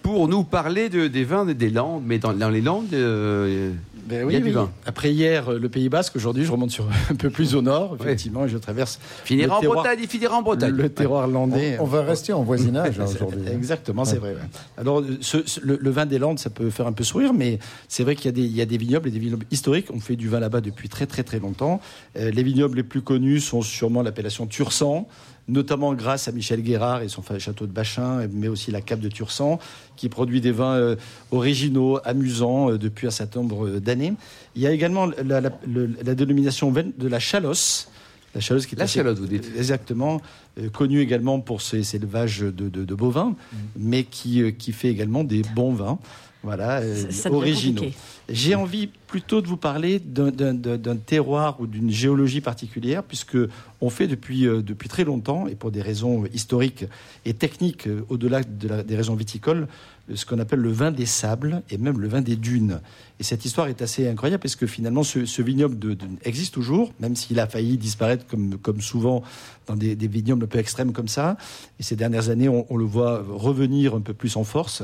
pour 0.02 0.28
nous 0.28 0.44
parler 0.44 0.90
de, 0.90 1.08
des 1.08 1.24
vins 1.24 1.46
des 1.46 1.70
Landes, 1.70 2.04
mais 2.06 2.18
dans, 2.20 2.34
dans 2.34 2.50
les 2.50 2.62
Landes, 2.62 2.94
euh, 2.94 3.72
Ben 4.08 4.26
il 4.30 4.34
y 4.34 4.38
a 4.38 4.40
du 4.40 4.52
vin. 4.52 4.72
Après 4.86 5.12
hier, 5.12 5.50
euh, 5.50 5.60
le 5.60 5.68
Pays 5.68 5.90
Basque, 5.90 6.16
aujourd'hui, 6.16 6.46
je 6.46 6.52
remonte 6.52 6.72
sur 6.72 6.88
un 7.12 7.16
peu 7.16 7.30
plus 7.30 7.56
au 7.56 7.62
nord, 7.62 7.98
effectivement, 8.00 8.46
et 8.46 8.50
je 8.50 8.58
traverse 8.58 9.00
Finira 9.26 9.48
le 9.48 9.54
en 9.54 9.60
terroir- 9.60 9.78
Bretagne, 9.84 10.00
il 10.02 10.08
finira 10.08 10.38
en 10.38 10.42
Bretagne. 10.44 10.72
le 10.76 10.88
terroir 10.88 11.28
irlandais. 11.28 11.78
On 11.82 11.86
va 11.86 12.04
rester 12.04 12.32
en 12.32 12.44
voisinage 12.44 12.98
hein, 13.02 13.06
aujourd'hui. 13.06 13.42
Exactement, 13.52 14.06
c'est 14.06 14.18
vrai. 14.18 14.32
ouais. 14.32 14.40
Alors, 14.78 15.04
ce- 15.20 15.46
ce- 15.46 15.60
le, 15.62 15.78
le 15.82 15.90
vin 15.90 16.06
des 16.06 16.20
Landes, 16.20 16.40
ça 16.40 16.50
peut 16.50 16.70
faire 16.70 16.88
un 16.88 16.94
peu 16.94 17.04
sourire, 17.04 17.34
mais 17.34 17.60
c'est 17.90 18.04
vrai 18.04 18.16
qu'il 18.16 18.26
y, 18.26 18.30
a 18.30 18.32
des- 18.32 18.46
il 18.46 18.56
y 18.56 18.62
a 18.62 18.66
des 18.66 18.78
vignobles 18.78 19.10
et 19.10 19.12
des 19.12 19.20
vignobles 19.20 19.46
historiques. 19.52 19.88
On 19.94 20.00
fait 20.00 20.16
du 20.16 20.30
vin 20.30 20.40
là-bas 20.40 20.62
depuis 20.62 20.88
très 20.88 21.06
très 21.06 21.24
très 21.24 21.40
longtemps. 21.40 21.82
Euh, 22.18 22.32
les 22.32 22.44
vignobles 22.44 22.78
les 22.78 22.84
plus 22.84 23.02
connus 23.02 23.42
sont 23.42 23.62
sûrement 23.62 24.04
l'appellation 24.04 24.48
Tursan, 24.48 25.06
notamment 25.48 25.94
grâce 25.94 26.28
à 26.28 26.32
Michel 26.32 26.62
Guérard 26.62 27.02
et 27.04 27.08
son 27.10 27.22
château 27.40 27.66
de 27.68 27.72
Bachin, 27.72 28.28
mais 28.34 28.48
aussi 28.48 28.72
la 28.72 28.82
Cape 28.82 29.00
de 29.00 29.10
Tursan, 29.10 29.60
qui 29.96 30.10
produit 30.10 30.42
des 30.42 30.52
vins 30.52 30.76
euh, 30.76 30.96
originaux, 31.32 32.00
amusants 32.04 32.72
euh, 32.72 32.78
depuis 32.78 33.08
un 33.08 33.12
certain 33.12 33.42
nombre 33.42 33.68
euh, 33.68 33.80
d'années. 33.80 34.14
Il 34.56 34.62
y 34.62 34.68
a 34.68 34.72
également 34.72 35.06
la, 35.06 35.42
la- 35.42 35.58
le- 35.66 35.96
la 36.04 36.16
dénomination 36.16 36.72
de 36.72 37.08
la 37.08 37.20
Chalosse. 37.20 37.90
La 38.36 38.42
Chalosse 38.42 38.66
qui 38.66 38.76
est 38.76 38.78
La 38.78 38.86
vous 39.14 39.26
dites. 39.26 39.50
Exactement, 39.58 40.22
euh, 40.60 40.70
connu 40.70 41.00
également 41.02 41.40
pour 41.40 41.62
ses, 41.62 41.84
ses 41.84 41.98
élevages 41.98 42.40
de, 42.40 42.52
de- 42.52 42.84
de 42.86 42.96
bovins, 42.96 43.36
mais 43.78 44.04
qui, 44.04 44.42
euh, 44.42 44.52
qui 44.52 44.74
fait 44.74 44.90
également 44.90 45.24
des 45.24 45.42
bons 45.56 45.74
vins, 45.74 45.98
voilà, 46.44 46.80
euh, 46.82 47.10
Ça- 47.10 47.32
originaux. 47.32 47.84
J'ai 48.30 48.54
envie 48.56 48.90
plutôt 49.08 49.42
de 49.42 49.48
vous 49.48 49.58
parler 49.58 50.00
d'un- 50.00 50.98
terroir 50.98 51.60
ou 51.60 51.68
d'une 51.68 51.90
géologie 51.90 52.42
particulière, 52.42 53.04
puisque 53.04 53.38
on 53.82 53.90
fait 53.90 54.08
depuis, 54.08 54.46
euh, 54.46 54.62
depuis 54.62 54.90
très 54.90 55.04
longtemps, 55.04 55.48
et 55.48 55.56
pour 55.56 55.72
des 55.72 55.82
raisons 55.82 56.26
historiques 56.34 56.86
et 57.26 57.34
techniques, 57.34 57.88
euh, 57.88 58.06
au-delà 58.10 58.44
des 58.44 58.96
raisons 58.96 59.16
viticoles, 59.16 59.68
euh, 60.10 60.16
ce 60.16 60.26
qu'on 60.26 60.40
appelle 60.40 60.60
le 60.60 60.72
vin 60.72 60.92
des 60.92 61.06
sables 61.06 61.62
et 61.70 61.78
même 61.78 62.00
le 62.00 62.08
vin 62.08 62.22
des 62.22 62.36
dunes. 62.36 62.82
Et 63.20 63.24
cette 63.24 63.46
histoire 63.46 63.68
est 63.68 63.82
assez 63.82 64.08
incroyable 64.08 64.42
parce 64.42 64.56
que 64.56 64.68
finalement, 64.68 65.04
ce, 65.04 65.42
vignoble 65.42 65.98
existe 66.24 66.54
toujours, 66.54 66.94
même 67.00 67.16
s'il 67.16 67.40
a 67.40 67.48
failli 67.48 67.78
disparaître 67.78 68.26
comme, 68.28 68.58
comme 68.58 68.82
souvent 68.82 69.24
dans 69.66 69.76
des, 69.76 69.96
vignobles 69.96 70.44
un 70.44 70.48
peu 70.48 70.60
extrêmes 70.60 70.94
comme 70.94 71.08
ça. 71.08 71.38
Et 71.80 71.84
ces 71.84 71.96
dernières 71.96 72.30
années, 72.30 72.48
on, 72.48 72.78
le 72.78 72.86
voit 72.86 73.26
revenir 73.28 73.96
un 73.96 74.02
peu 74.02 74.14
plus 74.14 74.36
en 74.38 74.44
force. 74.44 74.84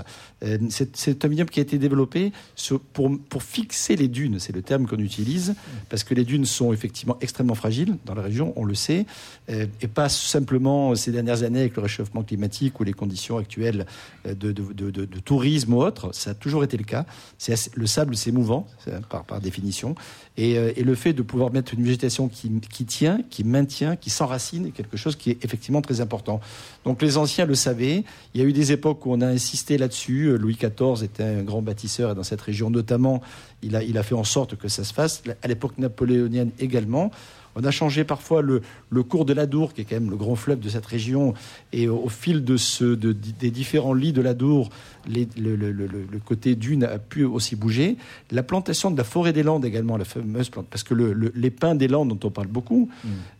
C'est 0.69 1.25
un 1.25 1.27
vignoble 1.27 1.51
qui 1.51 1.59
a 1.59 1.63
été 1.63 1.77
développé 1.77 2.31
pour, 2.93 3.11
pour 3.29 3.43
fixer 3.43 3.95
les 3.95 4.07
dunes, 4.13 4.39
c'est 4.39 4.55
le 4.55 4.61
terme 4.61 4.87
qu'on 4.87 4.99
utilise, 4.99 5.55
parce 5.89 6.05
que 6.05 6.13
les 6.13 6.23
dunes 6.23 6.45
sont 6.45 6.71
effectivement 6.71 7.17
extrêmement 7.19 7.55
fragiles 7.55 7.97
dans 8.05 8.13
la 8.15 8.21
région, 8.21 8.53
on 8.55 8.63
le 8.63 8.75
sait, 8.75 9.05
euh, 9.49 9.65
et 9.81 9.87
pas 9.89 10.07
simplement 10.07 10.95
ces 10.95 11.11
dernières 11.11 11.43
années 11.43 11.59
avec 11.59 11.75
le 11.75 11.81
réchauffement 11.81 12.23
climatique 12.23 12.79
ou 12.79 12.85
les 12.85 12.93
conditions 12.93 13.37
actuelles 13.37 13.85
euh, 14.25 14.33
de, 14.33 14.53
de- 14.53 14.89
de- 14.91 15.19
tourisme 15.19 15.73
ou 15.73 15.81
autre. 15.81 16.13
Ça 16.13 16.29
a 16.29 16.33
toujours 16.33 16.63
été 16.63 16.77
le 16.77 16.85
cas. 16.85 17.05
Assez- 17.49 17.71
le 17.75 17.87
sable, 17.87 18.15
c'est 18.15 18.31
mouvant 18.31 18.65
c'est- 18.85 19.05
par, 19.07 19.25
par 19.25 19.41
définition, 19.41 19.95
et, 20.37 20.57
euh, 20.57 20.71
et 20.77 20.83
le 20.83 20.95
fait 20.95 21.13
de 21.13 21.21
pouvoir 21.21 21.51
mettre 21.51 21.73
une 21.73 21.83
végétation 21.83 22.29
qui, 22.29 22.49
qui 22.71 22.85
tient, 22.85 23.19
qui 23.29 23.43
maintient, 23.43 23.95
qui 23.95 24.09
s'enracine, 24.09 24.67
est 24.67 24.71
quelque 24.71 24.95
chose 24.97 25.15
qui 25.15 25.31
est 25.31 25.43
effectivement 25.43 25.81
très 25.81 25.99
important. 25.99 26.39
Donc 26.85 27.01
les 27.01 27.17
anciens 27.17 27.45
le 27.45 27.55
savaient. 27.55 28.03
Il 28.33 28.41
y 28.41 28.43
a 28.43 28.47
eu 28.47 28.53
des 28.53 28.71
époques 28.71 29.05
où 29.05 29.11
on 29.11 29.21
a 29.21 29.27
insisté 29.27 29.77
là-dessus. 29.77 30.37
Louis 30.37 30.55
XIV 30.55 31.03
était 31.03 31.23
un 31.23 31.43
grand 31.43 31.61
bâtisseur 31.61 32.11
et 32.11 32.15
dans 32.15 32.23
cette 32.23 32.41
région 32.41 32.69
notamment, 32.69 33.21
il 33.61 33.75
a, 33.75 33.83
il 33.83 33.97
a 33.97 34.02
fait 34.03 34.15
en 34.15 34.23
sorte 34.23 34.55
que 34.55 34.67
ça 34.67 34.83
se 34.83 34.93
fasse. 34.93 35.23
À 35.41 35.47
l'époque 35.47 35.77
napoléonienne 35.77 36.51
également. 36.59 37.11
On 37.55 37.63
a 37.63 37.71
changé 37.71 38.03
parfois 38.03 38.41
le, 38.41 38.61
le 38.89 39.03
cours 39.03 39.25
de 39.25 39.33
l'Adour, 39.33 39.73
qui 39.73 39.81
est 39.81 39.85
quand 39.85 39.95
même 39.99 40.09
le 40.09 40.15
grand 40.17 40.35
fleuve 40.35 40.59
de 40.59 40.69
cette 40.69 40.85
région, 40.85 41.33
et 41.71 41.87
au, 41.87 41.97
au 42.05 42.09
fil 42.09 42.43
de 42.43 42.57
ce, 42.57 42.83
de- 42.83 43.11
des 43.13 43.51
différents 43.51 43.93
lits 43.93 44.13
de 44.13 44.21
l'Adour, 44.21 44.69
les- 45.07 45.27
le, 45.37 45.55
le- 45.55 45.71
le- 45.71 45.87
le 45.87 46.19
côté 46.19 46.55
dune 46.55 46.83
a 46.83 46.97
pu 46.99 47.23
aussi 47.25 47.55
bouger. 47.55 47.97
La 48.31 48.41
plantation 48.43 48.89
de 48.91 48.97
la 48.97 49.03
forêt 49.03 49.33
des 49.33 49.43
Landes 49.43 49.65
également, 49.65 49.97
la 49.97 50.05
fameuse 50.05 50.49
plante, 50.49 50.67
parce 50.69 50.83
que 50.83 50.93
le, 50.93 51.13
le- 51.13 51.31
les 51.35 51.51
pins 51.51 51.75
des 51.75 51.87
Landes 51.87 52.09
dont 52.09 52.27
on 52.27 52.31
parle 52.31 52.47
beaucoup, 52.47 52.89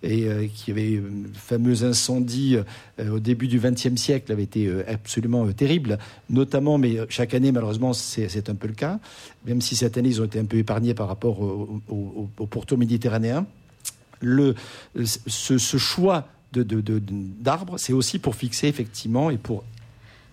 et 0.04 0.26
euh, 0.28 0.46
qui 0.54 0.72
avait 0.72 0.92
eu 0.92 1.00
un 1.00 1.34
fameux 1.34 1.84
incendie 1.84 2.58
euh, 3.00 3.10
au 3.12 3.20
début 3.20 3.48
du 3.48 3.60
XXe 3.60 3.96
siècle, 3.96 4.32
avait 4.32 4.44
été 4.44 4.68
euh, 4.68 4.84
absolument 4.88 5.46
euh, 5.48 5.54
terrible, 5.54 5.98
notamment, 6.30 6.78
mais 6.78 7.00
euh, 7.00 7.06
chaque 7.10 7.34
année 7.34 7.52
malheureusement 7.52 7.94
c'est 7.94 8.30
c'est 8.30 8.50
un 8.50 8.56
peu 8.56 8.68
le 8.68 8.74
cas, 8.74 9.00
même 9.46 9.62
si 9.62 9.76
cette 9.76 9.98
année 9.98 10.10
ils 10.10 10.22
ont 10.22 10.26
été 10.26 10.40
un 10.40 10.46
peu 10.46 10.58
épargnés 10.58 10.94
par 10.94 11.08
rapport 11.08 11.40
au, 11.42 11.82
au- 11.90 11.94
au- 11.96 12.30
au 12.38 12.46
pourtour 12.46 12.78
méditerranéen 12.78 13.46
le, 14.24 14.56
ce, 15.04 15.58
ce 15.58 15.78
choix 15.78 16.28
de- 16.54 16.64
de- 16.64 16.82
de- 16.82 17.02
d'arbres, 17.08 17.78
c'est 17.78 17.94
aussi 17.94 18.20
pour 18.20 18.36
fixer 18.36 18.68
effectivement 18.68 19.30
et 19.30 19.38
pour 19.38 19.64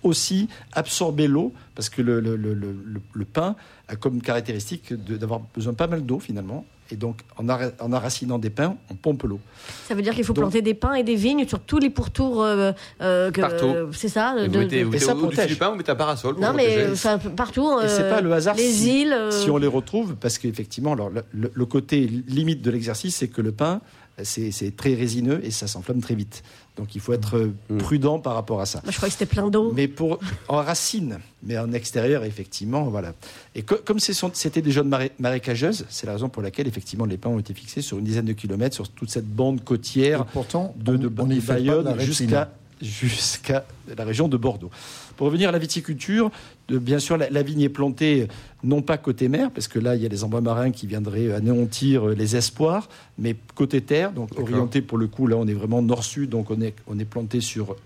aussi 0.03 0.49
absorber 0.73 1.29
l'eau, 1.29 1.53
parce 1.75 1.89
que 1.89 2.03
le, 2.03 2.21
le, 2.21 2.37
le, 2.37 2.55
le- 2.55 2.75
le 3.13 3.25
pin 3.25 3.55
a 3.89 3.97
comme 3.97 4.21
caractéristique 4.23 4.93
d'avoir 4.95 5.41
besoin 5.55 5.75
pas 5.75 5.87
mal 5.87 6.05
d'eau 6.05 6.19
finalement. 6.21 6.65
Et 6.93 6.97
donc, 6.97 7.21
en, 7.39 7.49
enracinant 7.93 8.39
des 8.41 8.51
pins, 8.51 8.75
on 8.91 8.95
pompe 8.97 9.23
l'eau. 9.23 9.39
Ça 9.87 9.95
veut 9.95 10.03
dire 10.03 10.13
qu'il 10.13 10.25
faut 10.25 10.33
Donc- 10.33 10.43
planter 10.47 10.61
des 10.61 10.75
pins 10.75 10.95
et 10.95 11.05
des 11.05 11.15
vignes 11.15 11.47
sur 11.47 11.61
tous 11.61 11.79
les 11.79 11.89
pourtours. 11.91 12.43
euh, 12.43 12.73
euh, 13.01 13.31
que- 13.31 13.41
Partout. 13.41 13.67
euh, 13.67 13.91
C'est 13.93 14.09
ça 14.09 14.35
Et 14.39 14.49
de- 14.49 14.53
vous 14.53 14.59
mettez, 14.59 14.81
de- 14.81 14.85
vous 14.85 14.91
Et 14.91 14.93
mettez 14.95 15.05
ça 15.05 15.15
protège. 15.15 15.47
du 15.49 15.55
pain, 15.55 15.71
vous 15.71 15.77
mettez 15.77 15.93
un 15.93 15.97
parasol. 15.97 16.35
pour 16.35 16.43
Non, 16.43 16.53
mais 16.53 16.79
euh, 16.79 16.93
enfin, 16.95 17.19
partout. 17.19 17.79
Et 17.81 17.89
c'est 17.89 18.03
euh, 18.03 18.11
pas 18.11 18.21
le 18.21 18.33
hasard 18.33 18.57
Les 18.57 18.65
si- 18.73 19.03
îles. 19.03 19.13
euh, 19.13 19.31
Si 19.31 19.49
on 19.51 19.59
les 19.59 19.69
retrouve, 19.69 20.17
parce 20.17 20.39
qu'effectivement, 20.39 20.97
le- 20.97 21.23
le 21.55 21.67
côté 21.67 22.01
limite 22.27 22.61
de 22.61 22.71
l'exercice, 22.73 23.15
c'est 23.15 23.29
que 23.29 23.41
le 23.41 23.53
pain, 23.53 23.81
c'est 24.25 24.77
très 24.77 24.95
résineux 24.95 25.41
et 25.45 25.51
ça 25.51 25.67
s'enflamme 25.67 26.01
très 26.01 26.15
vite. 26.15 26.43
Donc 26.77 26.95
il 26.95 27.01
faut 27.01 27.13
être 27.13 27.37
euh, 27.37 27.55
Mm. 27.69 27.79
prudent 27.79 28.19
par 28.21 28.35
rapport 28.35 28.61
à 28.61 28.67
ça. 28.67 28.81
Moi, 28.85 28.93
je 28.93 28.97
crois 28.97 29.09
que 29.09 29.13
c'était 29.13 29.27
plein 29.27 29.49
d'eau. 29.51 29.73
Mais 29.75 29.87
pour 29.89 30.19
en 30.49 30.57
racine, 30.59 31.19
mais 31.43 31.59
en 31.59 31.73
extérieur, 31.73 32.25
effectivement, 32.25 32.85
voilà. 32.85 33.13
Et 33.55 33.63
co- 33.63 33.81
comme 33.85 33.99
c'était 34.01 34.63
des 34.63 34.71
zones 34.73 34.89
maré- 34.89 35.11
marécageuses, 35.19 35.85
c'est 35.91 36.07
la 36.07 36.13
raison 36.15 36.29
pour 36.29 36.43
laquelle 36.43 36.69
effectivement 36.69 37.05
les 37.05 37.19
pins 37.19 37.31
ont 37.31 37.39
été 37.39 37.53
fixés 37.55 37.83
sur 37.83 37.99
une 37.99 38.05
dizaine 38.05 38.25
de 38.25 38.33
kilomètres 38.33 38.75
sur 38.77 38.89
toute 38.89 39.11
cette 39.11 39.27
bande 39.29 39.63
côtière 39.65 40.21
Et 40.23 40.33
pourtant, 40.33 40.75
de, 40.79 40.97
de, 40.97 41.11
on 41.19 41.27
Bayonne 41.27 41.95
jusqu'à 42.81 43.65
la 43.97 44.05
région 44.05 44.29
de 44.29 44.37
Bordeaux. 44.37 44.71
Pour 45.17 45.27
revenir 45.27 45.51
à 45.51 45.53
la 45.53 45.59
viticulture, 45.59 46.31
bien 46.79 46.99
sûr, 46.99 47.17
la, 47.17 47.43
vigne 47.43 47.63
est 47.63 47.69
plantée 47.69 48.29
non 48.63 48.83
pas 48.83 48.99
côté 48.99 49.29
mer, 49.29 49.51
parce 49.51 49.69
que 49.69 49.79
là, 49.79 49.97
il 49.97 50.03
y 50.03 50.07
a 50.07 50.09
les 50.09 50.23
embruns 50.23 50.43
marins 50.43 50.71
qui 50.71 50.87
viendraient 50.87 51.33
anéantir 51.33 52.07
les 52.07 52.37
espoirs, 52.37 52.89
mais 53.19 53.35
côté 53.55 53.81
terre, 53.81 54.13
donc 54.13 54.39
orienté 54.39 54.83
pour 54.83 54.99
le 54.99 55.07
coup, 55.07 55.27
là, 55.27 55.37
on 55.37 55.47
est 55.47 55.55
vraiment 55.55 55.83
nord-sud, 55.83 56.31
donc 56.31 56.51
on 56.51 56.61
est, 56.61 56.75
on 56.87 56.99
est 56.99 57.05
planté 57.05 57.41
sur 57.41 57.77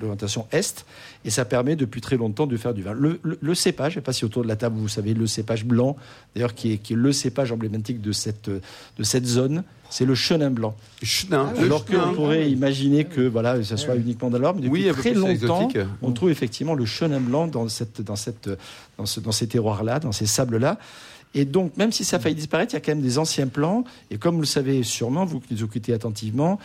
l'orientation 0.00 0.46
est, 0.52 0.86
et 1.24 1.30
ça 1.30 1.44
permet 1.44 1.74
depuis 1.76 2.00
très 2.00 2.16
longtemps 2.16 2.46
de 2.46 2.56
faire 2.56 2.74
du 2.74 2.82
vin. 2.82 2.92
Le, 2.92 3.54
cépage, 3.54 3.94
je 3.94 3.98
ne 3.98 4.02
sais 4.02 4.04
pas 4.04 4.12
si 4.12 4.24
autour 4.24 4.42
de 4.42 4.48
la 4.48 4.56
table, 4.56 4.76
vous 4.78 4.88
savez, 4.88 5.14
le 5.14 5.26
cépage 5.26 5.64
blanc, 5.64 5.96
d'ailleurs, 6.34 6.54
qui 6.54 6.72
est, 6.72 6.78
qui 6.78 6.92
est 6.92 6.96
le 6.96 7.12
cépage 7.12 7.50
emblématique 7.50 8.00
de 8.00 8.12
cette, 8.12 8.48
de 8.48 9.02
cette 9.02 9.26
zone, 9.26 9.64
c'est 9.94 10.04
le 10.04 10.16
chenin 10.16 10.50
blanc. 10.50 10.74
Chenin. 11.04 11.52
Alors 11.56 11.84
qu'on 11.84 12.14
pourrait 12.14 12.50
imaginer 12.50 13.04
que 13.04 13.20
voilà, 13.20 13.62
ça 13.62 13.76
soit 13.76 13.94
uniquement 13.94 14.28
dans 14.28 14.38
l'orbe. 14.38 14.60
Depuis 14.60 14.90
très 14.90 15.14
longtemps, 15.14 15.68
on 16.02 16.10
trouve 16.10 16.30
effectivement 16.30 16.74
le 16.74 16.84
chenin 16.84 17.20
blanc 17.20 17.46
dans, 17.46 17.68
cette, 17.68 18.02
dans, 18.02 18.13
cette, 18.16 18.50
dans, 18.98 19.06
ce, 19.06 19.20
dans 19.20 19.32
ces 19.32 19.46
terroirs-là, 19.46 20.00
dans 20.00 20.12
ces 20.12 20.26
sables-là. 20.26 20.78
Et 21.34 21.44
donc, 21.44 21.76
même 21.76 21.90
si 21.90 22.04
ça 22.04 22.16
a 22.16 22.20
failli 22.20 22.36
disparaître, 22.36 22.72
il 22.72 22.76
y 22.76 22.78
a 22.78 22.80
quand 22.80 22.92
même 22.92 23.02
des 23.02 23.18
anciens 23.18 23.48
plans. 23.48 23.84
Et 24.10 24.18
comme 24.18 24.36
vous 24.36 24.42
le 24.42 24.46
savez 24.46 24.84
sûrement, 24.84 25.24
vous 25.24 25.40
qui 25.40 25.54
nous 25.54 25.64
écoutez 25.64 25.92
attentivement, 25.92 26.60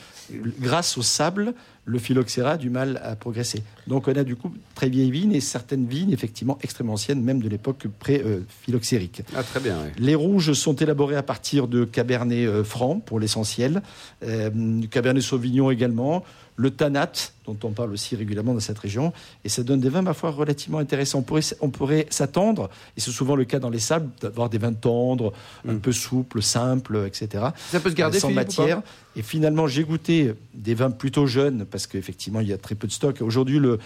grâce 0.60 0.98
au 0.98 1.02
sable, 1.02 1.56
le 1.86 1.98
phylloxéra 1.98 2.52
a 2.52 2.58
du 2.58 2.70
mal 2.70 3.02
à 3.04 3.16
progresser. 3.16 3.64
Donc, 3.88 4.08
on 4.08 4.16
a 4.16 4.24
du 4.24 4.36
coup 4.36 4.54
très 4.76 4.90
vieilles 4.90 5.10
vignes 5.10 5.34
et 5.34 5.42
certaines 5.42 5.88
vignes, 5.88 6.12
effectivement, 6.12 6.60
extrêmement 6.62 6.94
anciennes, 6.94 7.24
même 7.24 7.42
de 7.42 7.50
l'époque 7.50 7.88
pré-phylloxérique. 7.98 9.24
ah, 9.36 9.42
très 9.42 9.60
bien. 9.60 9.76
Les 9.98 10.14
rouges 10.14 10.54
sont 10.54 10.76
élaborés 10.76 11.16
à 11.16 11.24
partir 11.24 11.68
de 11.68 11.84
Cabernet 11.84 12.46
euh, 12.46 12.64
Franc, 12.64 13.00
pour 13.00 13.20
l'essentiel. 13.20 13.82
Euh, 14.24 14.82
Cabernet 14.92 15.24
Sauvignon 15.24 15.72
également 15.72 16.24
le 16.60 16.72
tanat, 16.72 17.32
dont 17.46 17.58
on 17.64 17.70
parle 17.72 17.94
aussi 17.94 18.18
régulièrement 18.18 18.54
dans 18.54 18.60
cette 18.60 18.80
région, 18.80 19.14
et 19.46 19.50
ça 19.50 19.64
donne 19.64 19.80
des 19.80 19.88
vins, 19.88 20.02
ma 20.02 20.14
foi, 20.14 20.30
relativement 20.30 20.80
intéressants. 20.80 21.24
On 21.62 21.70
pourrait, 21.70 22.06
s'attendre, 22.10 22.70
et 22.98 23.00
c'est 23.00 23.12
souvent 23.12 23.38
le 23.38 23.46
cas 23.46 23.60
dans 23.60 23.70
les 23.70 23.80
sables, 23.80 24.10
d'avoir 24.20 24.50
des 24.50 24.58
vins 24.58 24.74
tendres, 24.74 25.32
un 25.66 25.76
mm. 25.76 25.80
peu 25.80 25.94
souples, 25.94 26.42
simples, 26.42 27.06
etc. 27.08 27.46
Ça 27.72 27.80
peut 27.80 27.90
se 27.90 27.96
garder 27.96 28.20
sans 28.20 28.32
matière. 28.32 28.82
Et 29.16 29.22
finalement, 29.22 29.68
j'ai 29.68 29.86
goûté 29.86 30.34
des 30.54 30.74
vins 30.74 30.92
plutôt 30.92 31.28
jeunes, 31.28 31.66
parce 31.66 31.88
qu'effectivement, 31.88 32.42
il 32.42 32.50
y 32.50 32.54
a 32.54 32.58
très 32.58 32.76
peu 32.76 32.88
de 32.88 32.92
stock. 32.92 33.22
Aujourd'hui, 33.22 33.60
le, 33.60 33.80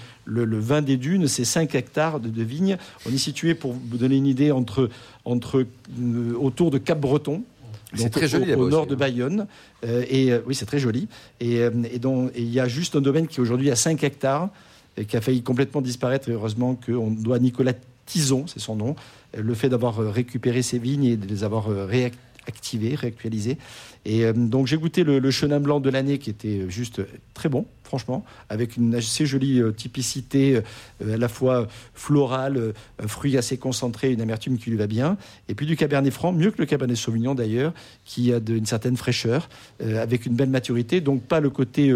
vin 0.60 0.82
des 0.82 0.98
dunes, 0.98 1.28
c'est 1.28 1.46
5 1.46 1.76
hectares 1.76 2.20
de, 2.20 2.44
vignes. 2.44 2.78
On 3.08 3.14
est 3.14 3.20
situé, 3.20 3.54
pour 3.54 3.74
vous 3.74 3.98
donner 3.98 4.16
une 4.16 4.28
idée, 4.28 4.52
entre, 4.52 4.90
entre 5.26 5.64
euh, 6.00 6.34
autour 6.40 6.72
de 6.72 6.80
Cap-Breton, 6.80 7.44
c'est 7.96 8.10
très 8.10 8.28
joli 8.28 8.54
au, 8.54 8.70
nord 8.70 8.88
de 8.88 8.96
Bayonne. 8.96 9.48
Euh, 9.86 10.06
et 10.10 10.32
euh, 10.32 10.40
oui, 10.46 10.56
c'est 10.56 10.66
très 10.66 10.80
joli. 10.80 11.08
Et, 11.40 11.60
euh, 11.60 11.72
et 11.92 12.00
donc, 12.00 12.32
il 12.36 12.50
y 12.50 12.60
a 12.60 12.68
juste 12.68 12.96
un 12.96 13.02
domaine 13.02 13.28
qui 13.28 13.42
aujourd'hui 13.42 13.72
a 13.72 13.76
5 13.76 14.04
hectares 14.04 14.50
et 14.98 15.06
qui 15.06 15.18
a 15.18 15.22
failli 15.22 15.42
complètement 15.42 15.82
disparaître. 15.82 16.30
Et 16.30 16.34
heureusement 16.34 16.76
qu'on 16.76 17.12
doit 17.12 17.40
Nicolas 17.40 17.74
Tison, 18.06 18.46
c'est 18.48 18.60
son 18.60 18.76
nom, 18.76 18.96
le 19.38 19.54
fait 19.54 19.70
d'avoir 19.70 19.98
récupéré 19.98 20.62
ces 20.62 20.78
vignes 20.78 21.06
et 21.06 21.18
de 21.18 21.28
les 21.28 21.44
avoir 21.44 21.68
réactivées, 21.68 22.96
réactualisées. 22.96 23.58
Et 24.06 24.32
donc 24.34 24.68
j'ai 24.68 24.76
goûté 24.76 25.06
le, 25.06 25.20
le 25.20 25.32
chenin 25.32 25.62
blanc 25.62 25.80
de 25.80 25.90
l'année 25.90 26.18
qui 26.18 26.30
était 26.30 26.70
juste 26.70 27.02
très 27.34 27.48
bon 27.48 27.66
franchement, 27.94 28.26
avec 28.50 28.76
une 28.76 28.96
assez 28.96 29.28
jolie 29.28 29.62
euh, 29.62 29.72
typicité 29.72 30.56
euh, 30.56 31.14
à 31.14 31.18
la 31.18 31.28
fois 31.28 31.68
florale, 31.94 32.58
euh, 32.58 32.74
un 32.98 33.08
fruit 33.08 33.38
assez 33.38 33.58
concentré, 33.58 34.12
une 34.12 34.22
amertume 34.22 34.58
qui 34.58 34.72
lui 34.72 34.78
va 34.78 34.88
bien, 34.88 35.16
et 35.48 35.54
puis 35.54 35.68
du 35.68 35.76
Cabernet 35.76 36.12
Franc, 36.12 36.34
mieux 36.34 36.50
que 36.50 36.58
le 36.58 36.66
Cabernet 36.66 36.98
Sauvignon 36.98 37.36
d'ailleurs, 37.36 37.72
qui 38.04 38.34
a 38.34 38.40
une 38.48 38.66
certaine 38.66 38.98
fraîcheur, 38.98 39.48
avec 39.80 40.26
une 40.26 40.34
belle 40.34 40.50
maturité, 40.50 41.02
donc 41.02 41.22
pas 41.22 41.40
le 41.40 41.50
côté 41.50 41.94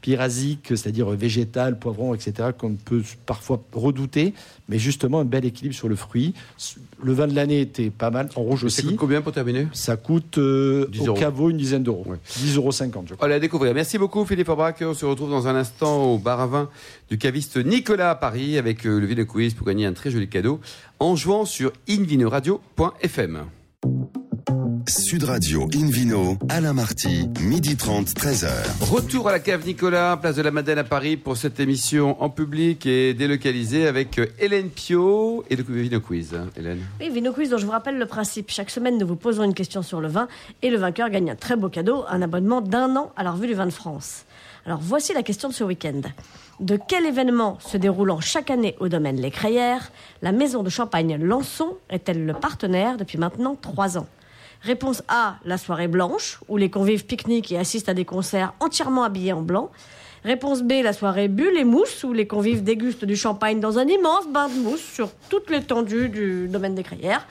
pyrasique, 0.00 0.68
c'est-à-dire 0.68 1.10
végétal, 1.10 1.78
poivron, 1.78 2.14
etc., 2.14 2.50
qu'on 2.56 2.74
peut 2.74 3.02
parfois 3.26 3.60
redouter, 3.72 4.34
mais 4.68 4.78
justement 4.78 5.20
un 5.20 5.24
bel 5.24 5.44
équilibre 5.44 5.74
sur 5.74 5.88
le 5.88 5.96
fruit. 5.96 6.34
Le 7.02 7.12
vin 7.12 7.26
de 7.26 7.34
l'année 7.34 7.60
était 7.60 7.90
pas 7.90 8.10
mal, 8.10 8.28
en 8.36 8.42
rouge 8.42 8.64
aussi. 8.64 8.82
Ça 8.82 8.88
coûte 8.88 8.96
combien 8.96 9.20
pour 9.20 9.32
terminer? 9.32 9.66
Ça 9.72 9.96
coûte 9.96 10.38
au 10.38 11.14
caveau 11.14 11.50
une 11.50 11.56
dizaine 11.56 11.82
d'euros. 11.82 12.06
10,50 12.38 12.56
euros, 12.56 12.72
je 12.72 13.14
crois. 13.14 13.26
Allez, 13.26 13.34
à 13.34 13.40
découvrir. 13.40 13.74
Merci 13.74 13.98
beaucoup 13.98 14.24
Philippe 14.24 14.48
Aubrac. 14.48 14.82
On 14.82 14.94
se 14.94 15.04
retrouve 15.04 15.30
dans 15.30 15.39
dans 15.40 15.48
un 15.48 15.54
instant 15.54 16.04
au 16.04 16.18
bar 16.18 16.38
à 16.38 16.46
vin 16.46 16.68
du 17.08 17.16
caviste 17.16 17.56
Nicolas 17.56 18.10
à 18.10 18.14
Paris 18.14 18.58
avec 18.58 18.84
euh, 18.84 19.00
le 19.00 19.06
Ville 19.06 19.24
Quiz 19.24 19.54
pour 19.54 19.66
gagner 19.66 19.86
un 19.86 19.94
très 19.94 20.10
joli 20.10 20.28
cadeau 20.28 20.60
en 20.98 21.16
jouant 21.16 21.46
sur 21.46 21.72
invinoradio.fm. 21.88 23.46
Sud 24.86 25.24
Radio 25.24 25.66
Invino, 25.74 26.36
Alain 26.50 26.74
Marty, 26.74 27.28
midi 27.40 27.76
30, 27.76 28.08
13h. 28.08 28.50
Retour 28.82 29.28
à 29.28 29.32
la 29.32 29.38
cave 29.38 29.64
Nicolas, 29.64 30.18
place 30.18 30.36
de 30.36 30.42
la 30.42 30.50
Madeleine 30.50 30.78
à 30.78 30.84
Paris 30.84 31.16
pour 31.16 31.38
cette 31.38 31.58
émission 31.58 32.22
en 32.22 32.28
public 32.28 32.84
et 32.84 33.14
délocalisée 33.14 33.86
avec 33.86 34.18
euh, 34.18 34.26
Hélène 34.38 34.68
Pio 34.68 35.44
et 35.48 35.56
le 35.56 35.62
Vino 35.62 36.00
Quiz. 36.00 36.38
Hélène. 36.54 36.80
Oui, 37.00 37.08
Vino 37.08 37.32
Quiz 37.32 37.48
dont 37.48 37.56
je 37.56 37.64
vous 37.64 37.72
rappelle 37.72 37.98
le 37.98 38.06
principe. 38.06 38.50
Chaque 38.50 38.68
semaine, 38.68 38.98
nous 38.98 39.06
vous 39.06 39.16
posons 39.16 39.44
une 39.44 39.54
question 39.54 39.80
sur 39.82 40.02
le 40.02 40.08
vin 40.08 40.28
et 40.60 40.68
le 40.68 40.76
vainqueur 40.76 41.08
gagne 41.08 41.30
un 41.30 41.36
très 41.36 41.56
beau 41.56 41.70
cadeau, 41.70 42.04
un 42.10 42.20
abonnement 42.20 42.60
d'un 42.60 42.94
an 42.96 43.12
à 43.16 43.22
la 43.22 43.30
revue 43.30 43.46
du 43.46 43.54
vin 43.54 43.66
de 43.66 43.70
France. 43.70 44.26
Alors 44.66 44.80
voici 44.80 45.14
la 45.14 45.22
question 45.22 45.48
de 45.48 45.54
ce 45.54 45.64
week-end. 45.64 46.02
De 46.60 46.78
quel 46.88 47.06
événement 47.06 47.58
se 47.60 47.78
déroulant 47.78 48.20
chaque 48.20 48.50
année 48.50 48.76
au 48.80 48.88
domaine 48.88 49.16
Les 49.16 49.30
Crayères, 49.30 49.90
la 50.20 50.32
maison 50.32 50.62
de 50.62 50.68
champagne 50.68 51.16
Lançon 51.16 51.76
est-elle 51.88 52.26
le 52.26 52.34
partenaire 52.34 52.98
depuis 52.98 53.16
maintenant 53.16 53.56
trois 53.60 53.96
ans? 53.96 54.06
Réponse 54.60 55.02
A, 55.08 55.36
la 55.46 55.56
soirée 55.56 55.88
blanche, 55.88 56.38
où 56.48 56.58
les 56.58 56.68
convives 56.68 57.06
pique-niquent 57.06 57.52
et 57.52 57.58
assistent 57.58 57.88
à 57.88 57.94
des 57.94 58.04
concerts 58.04 58.52
entièrement 58.60 59.04
habillés 59.04 59.32
en 59.32 59.40
blanc. 59.40 59.70
Réponse 60.22 60.62
B, 60.62 60.72
la 60.82 60.92
soirée 60.92 61.28
bulle 61.28 61.56
et 61.56 61.64
mousse, 61.64 62.04
où 62.04 62.12
les 62.12 62.26
convives 62.26 62.62
dégustent 62.62 63.06
du 63.06 63.16
champagne 63.16 63.58
dans 63.58 63.78
un 63.78 63.86
immense 63.86 64.28
bain 64.28 64.48
de 64.48 64.60
mousse 64.60 64.82
sur 64.82 65.10
toute 65.30 65.48
l'étendue 65.48 66.10
du 66.10 66.46
domaine 66.48 66.74
des 66.74 66.82
Crayères. 66.82 67.26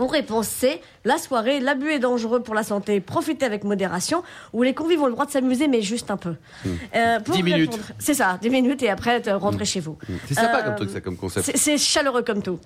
Ou 0.00 0.08
réponse 0.08 0.48
C, 0.48 0.82
la 1.06 1.18
soirée, 1.18 1.60
l'abus 1.60 1.90
est 1.90 1.98
dangereux 2.00 2.40
pour 2.40 2.54
la 2.54 2.64
santé, 2.64 3.00
profitez 3.00 3.46
avec 3.46 3.62
modération, 3.62 4.24
où 4.52 4.64
les 4.64 4.74
convives 4.74 5.00
ont 5.00 5.06
le 5.06 5.12
droit 5.12 5.24
de 5.24 5.30
s'amuser, 5.30 5.68
mais 5.68 5.80
juste 5.80 6.10
un 6.10 6.16
peu. 6.16 6.34
Hmm. 6.64 6.68
Euh, 6.96 7.18
10 7.32 7.42
minutes. 7.44 7.78
C'est 8.00 8.14
ça, 8.14 8.38
10 8.42 8.50
minutes 8.50 8.82
et 8.82 8.90
après 8.90 9.22
rentrer 9.32 9.62
hmm. 9.62 9.66
chez 9.66 9.80
vous. 9.80 9.96
Hmm. 10.08 10.14
C'est 10.26 10.34
sympa 10.34 10.62
comme 10.62 10.72
euh, 10.72 10.76
truc, 10.76 10.90
ça, 10.90 11.00
comme 11.00 11.16
concept. 11.16 11.56
C'est 11.56 11.78
chaleureux 11.78 12.22
comme 12.22 12.42
tout. 12.42 12.58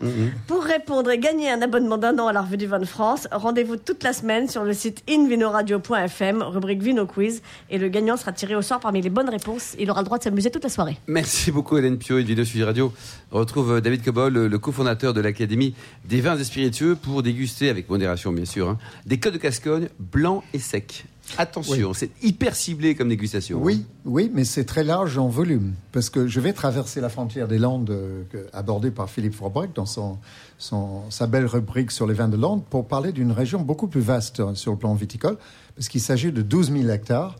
Pour 0.47 0.65
répondre 0.65 1.11
et 1.11 1.19
gagner 1.19 1.51
un 1.51 1.61
abonnement 1.61 1.99
d'un 1.99 2.19
an 2.19 2.29
à 2.29 2.33
la 2.33 2.41
revue 2.41 2.57
du 2.57 2.67
vin 2.67 2.79
de 2.79 2.87
France, 2.87 3.29
rendez-vous 3.31 3.77
toute 3.77 4.03
la 4.03 4.15
semaine 4.15 4.49
sur 4.49 4.65
le 4.65 4.73
site 4.73 5.03
invinoradio.fm, 5.09 6.43
rubrique 6.43 6.83
Vino 6.83 7.05
Quiz, 7.07 7.43
et 7.69 7.77
le 7.77 7.89
gagnant 7.89 8.17
sera 8.17 8.33
tiré 8.33 8.57
au 8.57 8.63
sort 8.63 8.81
parmi 8.81 9.03
les 9.03 9.11
bonnes 9.11 9.29
réponses. 9.29 9.75
Il 9.79 9.91
aura 9.91 10.01
le 10.01 10.07
droit 10.07 10.17
de 10.17 10.23
s'amuser 10.23 10.51
toute 10.51 10.65
la 10.65 10.71
soirée. 10.71 10.97
Merci 11.07 11.53
beaucoup, 11.53 11.77
Hélène 11.77 11.99
Pio 11.99 12.19
et 12.19 12.23
Vino 12.23 12.43
Suivi 12.43 12.65
Radio. 12.65 12.91
On 13.33 13.39
retrouve 13.39 13.75
euh, 13.75 13.81
David 13.83 14.03
Cobol, 14.03 14.33
le 14.33 14.59
cofondateur 14.59 15.13
de 15.13 15.21
l'Académie 15.21 15.75
des 16.07 16.23
vins 16.23 16.39
et 16.39 16.45
spiritueux, 16.45 16.97
pour 16.97 17.23
déguster 17.23 17.69
avec 17.69 17.91
modération, 17.91 18.30
bien 18.33 18.45
sûr, 18.45 18.69
hein, 18.69 18.79
des 19.07 19.19
codes 19.19 19.35
de 19.35 19.39
Cascogne 19.39 19.89
blancs 19.99 20.43
et 20.53 20.59
secs. 20.59 21.05
Attention, 21.39 21.93
c'est 21.95 22.11
hyper 22.23 22.57
ciblé 22.57 22.95
comme 22.95 23.09
dégustation. 23.09 23.59
Hein. 23.59 23.63
Oui, 23.63 23.87
oui, 24.05 24.31
mais 24.35 24.45
c'est 24.45 24.65
très 24.65 24.85
large 24.85 25.17
en 25.19 25.29
volume. 25.29 25.75
Parce 25.93 26.11
que 26.11 26.27
je 26.27 26.41
vais 26.41 26.53
traverser 26.53 27.01
la 27.01 27.09
frontière 27.09 27.49
des 27.49 27.59
Landes 27.59 27.91
euh, 27.91 28.25
abordée 28.53 28.91
par 28.91 29.09
Philippe 29.09 29.35
Forbrecht 29.35 29.75
dans 29.77 29.87
son, 29.87 30.19
sa 30.59 31.27
belle 31.27 31.47
rubrique 31.47 31.91
sur 31.91 32.07
les 32.07 32.15
vins 32.15 32.29
de 32.29 32.37
Landes 32.37 32.65
pour 32.65 32.87
parler 32.89 33.13
d'une 33.13 33.33
région 33.33 33.61
beaucoup 33.61 33.87
plus 33.87 34.01
vaste 34.01 34.41
hein, 34.41 34.55
sur 34.55 34.73
le 34.73 34.79
plan 34.79 34.95
viticole, 34.95 35.37
parce 35.77 35.89
qu'il 35.89 36.01
s'agit 36.01 36.33
de 36.33 36.43
12 36.43 36.73
000 36.73 36.89
hectares. 36.89 37.37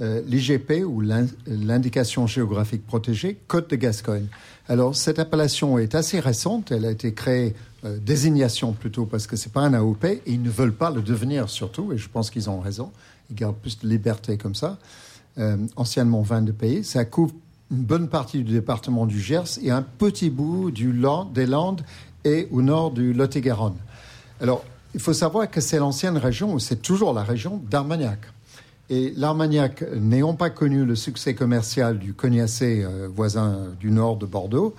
Euh, 0.00 0.22
L'IGP, 0.26 0.82
ou 0.86 1.02
l'indication 1.02 2.26
géographique 2.26 2.86
protégée, 2.86 3.36
Côte 3.48 3.68
de 3.70 3.76
Gascogne. 3.76 4.28
Alors, 4.66 4.96
cette 4.96 5.18
appellation 5.18 5.78
est 5.78 5.94
assez 5.94 6.20
récente. 6.20 6.72
Elle 6.72 6.86
a 6.86 6.90
été 6.90 7.12
créée 7.12 7.54
euh, 7.84 7.98
désignation 7.98 8.72
plutôt, 8.72 9.06
parce 9.06 9.26
que 9.26 9.36
c'est 9.36 9.52
pas 9.52 9.62
un 9.62 9.72
AOP, 9.72 10.04
et 10.04 10.22
ils 10.26 10.42
ne 10.42 10.50
veulent 10.50 10.74
pas 10.74 10.90
le 10.90 11.00
devenir 11.00 11.48
surtout, 11.48 11.92
et 11.92 11.96
je 11.98 12.10
pense 12.10 12.28
qu'ils 12.28 12.50
ont 12.50 12.60
raison. 12.60 12.92
Ils 13.30 13.36
gardent 13.36 13.56
plus 13.56 13.78
de 13.78 13.88
liberté 13.88 14.36
comme 14.36 14.54
ça. 14.54 14.76
Euh, 15.38 15.56
anciennement 15.76 16.20
22 16.20 16.52
pays, 16.52 16.84
ça 16.84 17.06
couvre 17.06 17.34
une 17.70 17.84
bonne 17.84 18.08
partie 18.08 18.42
du 18.42 18.52
département 18.52 19.06
du 19.06 19.18
Gers 19.18 19.58
et 19.62 19.70
un 19.70 19.80
petit 19.80 20.28
bout 20.28 20.70
du 20.70 20.92
Land, 20.92 21.26
des 21.26 21.46
Landes 21.46 21.80
et 22.24 22.48
au 22.50 22.60
nord 22.60 22.90
du 22.90 23.14
Lot-et-Garonne. 23.14 23.76
Alors, 24.42 24.62
il 24.92 25.00
faut 25.00 25.14
savoir 25.14 25.50
que 25.50 25.62
c'est 25.62 25.78
l'ancienne 25.78 26.18
région, 26.18 26.58
c'est 26.58 26.82
toujours 26.82 27.14
la 27.14 27.22
région 27.22 27.62
d'Armagnac. 27.70 28.18
Et 28.90 29.14
l'Armagnac, 29.16 29.82
n'ayant 29.94 30.34
pas 30.34 30.50
connu 30.50 30.84
le 30.84 30.96
succès 30.96 31.34
commercial 31.34 31.98
du 31.98 32.12
Cognacé, 32.12 32.82
euh, 32.84 33.08
voisin 33.08 33.68
du 33.80 33.90
nord 33.90 34.16
de 34.16 34.26
Bordeaux, 34.26 34.74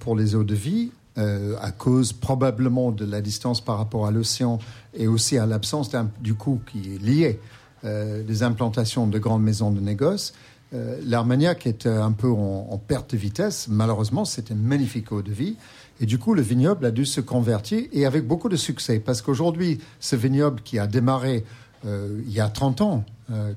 pour 0.00 0.16
les 0.16 0.34
eaux 0.34 0.44
de 0.44 0.54
vie, 0.54 0.90
euh, 1.18 1.56
à 1.60 1.72
cause 1.72 2.14
probablement 2.14 2.90
de 2.90 3.04
la 3.04 3.20
distance 3.20 3.60
par 3.60 3.76
rapport 3.76 4.06
à 4.06 4.10
l'océan 4.10 4.58
et 4.94 5.06
aussi 5.06 5.36
à 5.36 5.44
l'absence 5.44 5.90
du 6.22 6.32
coup 6.32 6.58
qui 6.70 6.94
est 6.94 6.98
lié 6.98 7.38
euh, 7.84 8.22
des 8.22 8.42
implantations 8.42 9.06
de 9.06 9.18
grandes 9.18 9.42
maisons 9.42 9.70
de 9.70 9.80
négoce. 9.80 10.32
Euh, 10.72 10.98
L'Armagnac 11.04 11.66
est 11.66 11.86
un 11.86 12.12
peu 12.12 12.30
en, 12.30 12.78
perte 12.78 13.10
de 13.10 13.18
vitesse. 13.18 13.68
Malheureusement, 13.68 14.24
c'était 14.24 14.54
une 14.54 14.62
magnifique 14.62 15.12
eau 15.12 15.20
de 15.20 15.32
vie. 15.32 15.56
Et 16.00 16.06
du 16.06 16.16
coup, 16.16 16.32
le 16.32 16.40
vignoble 16.40 16.86
a 16.86 16.90
dû 16.90 17.04
se 17.04 17.20
convertir 17.20 17.84
et 17.92 18.06
avec 18.06 18.26
beaucoup 18.26 18.48
de 18.48 18.56
succès. 18.56 18.98
Parce 18.98 19.20
qu'aujourd'hui, 19.20 19.80
ce 20.00 20.16
vignoble 20.16 20.62
qui 20.62 20.78
a 20.78 20.86
démarré 20.86 21.44
il 21.84 22.32
y 22.32 22.38
a 22.38 22.48
30 22.48 22.80
ans, 22.80 23.04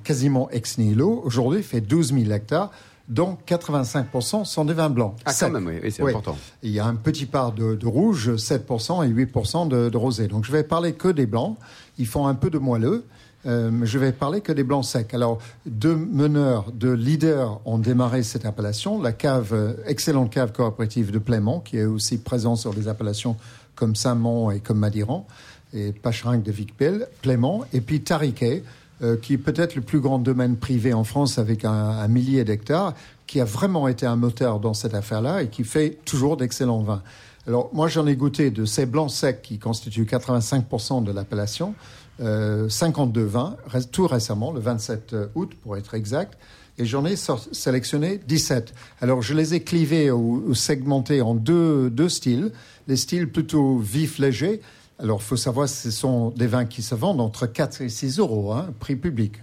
quasiment 0.04 0.50
ex 0.50 0.80
nihilo, 0.80 1.22
aujourd'hui 1.24 1.62
fait 1.62 1.80
12 1.80 2.12
000 2.12 2.32
hectares 2.32 2.72
dont 3.08 3.38
85% 3.48 4.46
sont 4.46 4.66
des 4.66 4.74
vins 4.74 4.90
blancs. 4.90 5.16
Ah, 5.26 5.32
quand 5.40 5.52
même, 5.52 5.68
oui, 5.68 5.80
oui, 5.84 5.92
c'est 5.92 6.02
Oui. 6.04 6.12
important. 6.12 6.38
Il 6.64 6.72
y 6.72 6.80
a 6.80 6.86
un 6.86 6.96
petit 6.96 7.26
part 7.26 7.52
de, 7.52 7.76
de 7.76 7.88
rouge, 7.88 8.32
7% 8.36 9.04
et 9.08 9.26
8% 9.26 9.68
de, 9.68 9.90
de 9.90 9.98
rosé. 9.98 10.28
Donc 10.28 10.44
je 10.46 10.52
vais 10.52 10.64
parler 10.64 10.94
que 10.94 11.08
des 11.10 11.26
blancs. 11.26 11.58
Ils 11.98 12.08
font 12.08 12.26
un 12.28 12.36
peu 12.36 12.50
de 12.50 12.58
moelleux. 12.58 13.06
Euh, 13.48 13.70
mais 13.72 13.86
je 13.86 14.00
vais 14.00 14.12
parler 14.12 14.42
que 14.42 14.52
des 14.52 14.64
blancs 14.64 14.86
secs. 14.86 15.14
Alors, 15.14 15.38
deux 15.68 15.96
meneurs, 15.96 16.72
deux 16.72 16.94
leaders 16.94 17.60
ont 17.66 17.78
démarré 17.78 18.24
cette 18.24 18.44
appellation. 18.44 19.00
La 19.00 19.12
cave, 19.12 19.54
euh, 19.54 19.74
excellente 19.86 20.32
cave 20.32 20.52
coopérative 20.52 21.12
de 21.12 21.20
Plément, 21.20 21.60
qui 21.60 21.78
est 21.78 21.86
aussi 21.86 22.18
présente 22.18 22.58
sur 22.58 22.74
des 22.74 22.88
appellations 22.88 23.38
comme 23.76 23.96
Saint-Mont 23.96 24.50
et 24.50 24.62
comme 24.62 24.80
Madiran, 24.80 25.28
et 25.76 25.92
Pacherin 25.92 26.40
de 26.40 26.52
Vicpel, 26.52 27.08
Plément, 27.22 27.66
et 27.72 27.82
puis 27.82 28.02
Tariquet, 28.02 28.64
euh, 29.02 29.18
qui 29.18 29.34
est 29.34 29.38
peut-être 29.38 29.76
le 29.76 29.82
plus 29.82 30.00
grand 30.00 30.20
domaine 30.20 30.56
privé 30.58 30.94
en 30.94 31.04
France 31.04 31.38
avec 31.38 31.66
un, 31.66 31.72
un 31.72 32.08
millier 32.08 32.44
d'hectares, 32.44 32.94
qui 33.28 33.42
a 33.42 33.46
vraiment 33.46 33.88
été 33.88 34.06
un 34.06 34.16
moteur 34.16 34.60
dans 34.60 34.74
cette 34.74 34.94
affaire-là 34.94 35.44
et 35.44 35.50
qui 35.50 35.64
fait 35.64 35.98
toujours 36.06 36.38
d'excellents 36.38 36.82
vins. 36.82 37.02
Alors, 37.48 37.70
moi, 37.74 37.88
j'en 37.88 38.08
ai 38.08 38.16
goûté 38.16 38.52
de 38.52 38.66
ces 38.66 38.86
blancs 38.86 39.12
secs 39.12 39.42
qui 39.42 39.60
constituent 39.60 40.06
85% 40.06 41.04
de 41.04 41.12
l'appellation, 41.12 41.76
euh, 42.22 42.70
52 42.70 43.24
vins, 43.24 43.56
tout 43.92 44.08
récemment, 44.08 44.52
le 44.52 44.60
27 44.60 45.16
août 45.36 45.52
pour 45.62 45.78
être 45.78 45.94
exact, 45.94 46.38
et 46.78 46.86
j'en 46.86 47.06
ai 47.06 47.16
sélectionné 47.16 48.20
17. 48.28 48.74
Alors, 49.02 49.22
je 49.22 49.34
les 49.34 49.54
ai 49.54 49.62
clivés 49.62 50.12
ou, 50.12 50.44
ou 50.48 50.54
segmentés 50.54 51.22
en 51.22 51.36
deux, 51.36 51.90
deux 51.90 52.10
styles, 52.10 52.52
les 52.88 52.98
styles 52.98 53.30
plutôt 53.32 53.78
vifs, 53.78 54.20
légers. 54.20 54.62
Alors, 55.00 55.20
il 55.22 55.26
faut 55.26 55.36
savoir, 55.38 55.68
ce 55.68 55.92
sont 55.92 56.30
des 56.32 56.48
vins 56.48 56.66
qui 56.66 56.82
se 56.82 56.96
vendent 56.96 57.20
entre 57.22 57.48
4 57.48 57.82
et 57.82 57.90
6 57.90 58.20
euros, 58.20 58.54
hein, 58.54 58.68
prix 58.80 58.96
public. 58.96 59.34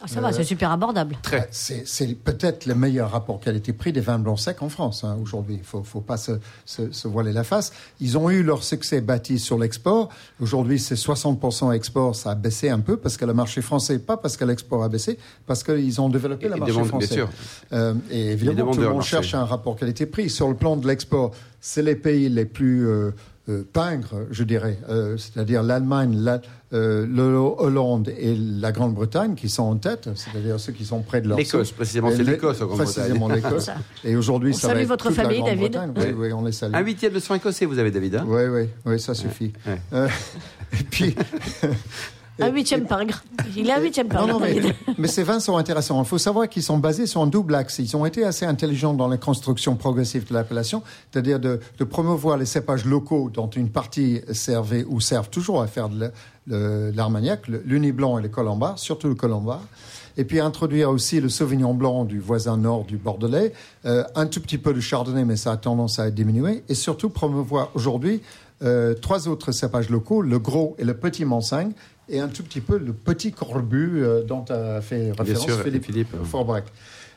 Ah, 0.00 0.06
ça 0.06 0.20
va, 0.20 0.32
c'est 0.32 0.44
super 0.44 0.70
abordable. 0.70 1.16
Très. 1.22 1.48
C'est 1.50 1.82
c'est 1.84 2.06
peut-être 2.14 2.66
le 2.66 2.76
meilleur 2.76 3.10
rapport 3.10 3.40
qualité-prix 3.40 3.92
des 3.92 4.00
vins 4.00 4.20
blancs 4.20 4.38
secs 4.38 4.62
en 4.62 4.68
France 4.68 5.02
hein, 5.02 5.18
aujourd'hui. 5.20 5.56
Il 5.56 5.64
faut, 5.64 5.82
faut 5.82 6.00
pas 6.02 6.16
se, 6.16 6.38
se, 6.64 6.92
se 6.92 7.08
voiler 7.08 7.32
la 7.32 7.42
face. 7.42 7.72
Ils 8.00 8.16
ont 8.16 8.30
eu 8.30 8.44
leur 8.44 8.62
succès 8.62 9.00
bâti 9.00 9.40
sur 9.40 9.58
l'export. 9.58 10.08
Aujourd'hui, 10.40 10.78
c'est 10.78 10.94
60% 10.94 11.72
export. 11.72 12.14
Ça 12.14 12.30
a 12.30 12.34
baissé 12.36 12.68
un 12.68 12.78
peu 12.78 12.96
parce 12.96 13.16
que 13.16 13.24
le 13.24 13.34
marché 13.34 13.60
français, 13.60 13.98
pas 13.98 14.16
parce 14.16 14.36
que 14.36 14.44
l'export 14.44 14.84
a 14.84 14.88
baissé, 14.88 15.18
parce 15.48 15.64
qu'ils 15.64 16.00
ont 16.00 16.08
développé 16.08 16.46
Et- 16.46 16.48
le 16.50 16.56
et 16.56 16.58
marché 16.60 16.74
demande- 16.74 16.88
français. 16.90 17.06
bien 17.08 17.16
sûr. 17.16 17.28
Euh, 17.72 17.94
et 18.12 18.28
évidemment, 18.30 18.70
tout 18.72 18.80
le 18.80 18.90
monde 18.90 19.02
cherche 19.02 19.34
un 19.34 19.44
rapport 19.46 19.74
qualité-prix. 19.74 20.30
Sur 20.30 20.46
le 20.48 20.54
plan 20.54 20.76
de 20.76 20.86
l'export, 20.86 21.32
c'est 21.60 21.82
les 21.82 21.96
pays 21.96 22.28
les 22.28 22.44
plus 22.44 22.86
euh, 22.86 23.10
euh, 23.48 23.62
pingres, 23.72 24.14
je 24.30 24.44
dirais, 24.44 24.78
Euh, 24.88 25.16
c'est-à-dire 25.16 25.62
l'Allemagne, 25.62 26.16
la- 26.18 26.40
euh, 26.74 27.06
le 27.06 27.34
Hollande 27.36 28.08
et 28.18 28.34
la 28.36 28.72
Grande-Bretagne 28.72 29.34
qui 29.34 29.48
sont 29.48 29.62
en 29.62 29.76
tête, 29.76 30.08
c'est-à-dire 30.14 30.60
ceux 30.60 30.72
qui 30.72 30.84
sont 30.84 31.00
près 31.00 31.20
de 31.22 31.28
leur 31.28 31.38
L'Écosse, 31.38 31.72
précisément, 31.72 32.10
c'est 32.10 32.22
l'Écosse 32.24 32.60
en 32.60 32.66
Grande-Bretagne. 32.66 32.94
Précisément 33.04 33.28
l'Écosse. 33.28 33.70
Et 34.04 34.16
aujourd'hui, 34.16 34.50
On 34.50 34.56
ça 34.56 34.68
salue 34.68 34.76
va 34.76 34.82
être 34.82 34.88
votre 34.88 35.08
toute 35.08 35.16
la 35.16 35.22
famille, 35.24 35.42
David. 35.42 35.72
Grande-Bretagne. 35.72 36.14
Oui, 36.18 36.26
oui, 36.26 36.32
on 36.34 36.44
les 36.44 36.52
salue. 36.52 36.74
Un 36.74 36.80
huitième 36.80 37.12
de 37.14 37.20
sang 37.20 37.34
écossais, 37.36 37.64
vous 37.64 37.78
avez, 37.78 37.90
David. 37.90 38.16
hein? 38.16 38.24
Oui, 38.28 38.42
oui, 38.50 38.68
oui, 38.84 39.00
ça 39.00 39.14
suffit. 39.14 39.52
ouais. 39.66 39.80
Euh, 39.94 40.08
et 40.78 40.84
puis. 40.84 41.14
Un 42.40 42.48
huitième 42.50 42.86
pingre. 42.86 43.22
Il 43.56 43.68
est 43.68 43.72
un 43.72 43.80
huitième 43.80 44.06
Non, 44.08 44.14
pingre. 44.14 44.28
non, 44.34 44.40
mais, 44.40 44.54
David. 44.54 44.74
mais 44.98 45.08
ces 45.08 45.22
vins 45.24 45.40
sont 45.40 45.56
intéressants. 45.56 46.00
Il 46.02 46.06
faut 46.06 46.18
savoir 46.18 46.48
qu'ils 46.48 46.62
sont 46.62 46.78
basés 46.78 47.06
sur 47.06 47.20
un 47.20 47.26
double 47.26 47.54
axe. 47.54 47.78
Ils 47.80 47.96
ont 47.96 48.06
été 48.06 48.24
assez 48.24 48.44
intelligents 48.46 48.94
dans 48.94 49.08
la 49.08 49.16
construction 49.16 49.74
progressive 49.76 50.26
de 50.28 50.34
l'appellation, 50.34 50.82
c'est-à-dire 51.10 51.40
de, 51.40 51.60
de 51.78 51.84
promouvoir 51.84 52.36
les 52.36 52.46
cépages 52.46 52.84
locaux 52.84 53.30
dont 53.32 53.48
une 53.50 53.70
partie 53.70 54.20
servait 54.32 54.84
ou 54.88 55.00
servent 55.00 55.30
toujours 55.30 55.62
à 55.62 55.66
faire 55.66 55.88
de 55.88 56.10
l'armagnac, 56.94 57.48
le- 57.48 57.62
l'uni 57.64 57.92
blanc 57.92 58.18
et 58.18 58.22
le 58.22 58.28
colombar, 58.28 58.78
surtout 58.78 59.08
le 59.08 59.14
colombar. 59.14 59.60
Et 60.16 60.24
puis 60.24 60.40
introduire 60.40 60.90
aussi 60.90 61.20
le 61.20 61.28
sauvignon 61.28 61.74
blanc 61.74 62.04
du 62.04 62.18
voisin 62.18 62.56
nord 62.56 62.84
du 62.84 62.96
Bordelais, 62.96 63.52
euh, 63.84 64.02
un 64.16 64.26
tout 64.26 64.40
petit 64.40 64.58
peu 64.58 64.72
de 64.74 64.80
chardonnay, 64.80 65.24
mais 65.24 65.36
ça 65.36 65.52
a 65.52 65.56
tendance 65.56 65.98
à 66.00 66.10
diminuer. 66.10 66.64
Et 66.68 66.74
surtout 66.74 67.08
promouvoir 67.08 67.70
aujourd'hui 67.74 68.20
euh, 68.64 68.94
trois 68.94 69.28
autres 69.28 69.52
cépages 69.52 69.88
locaux, 69.90 70.22
le 70.22 70.38
gros 70.40 70.74
et 70.78 70.84
le 70.84 70.94
petit 70.94 71.24
Manseng, 71.24 71.70
et 72.08 72.20
un 72.20 72.28
tout 72.28 72.42
petit 72.42 72.60
peu 72.60 72.78
le 72.78 72.92
petit 72.92 73.32
corbu 73.32 74.02
euh, 74.02 74.22
dont 74.22 74.44
a 74.48 74.80
fait 74.80 75.12
référence 75.12 75.44
sûr, 75.44 75.62
Philippe, 75.62 75.84
Philippe. 75.84 76.16
Forbrac. 76.24 76.64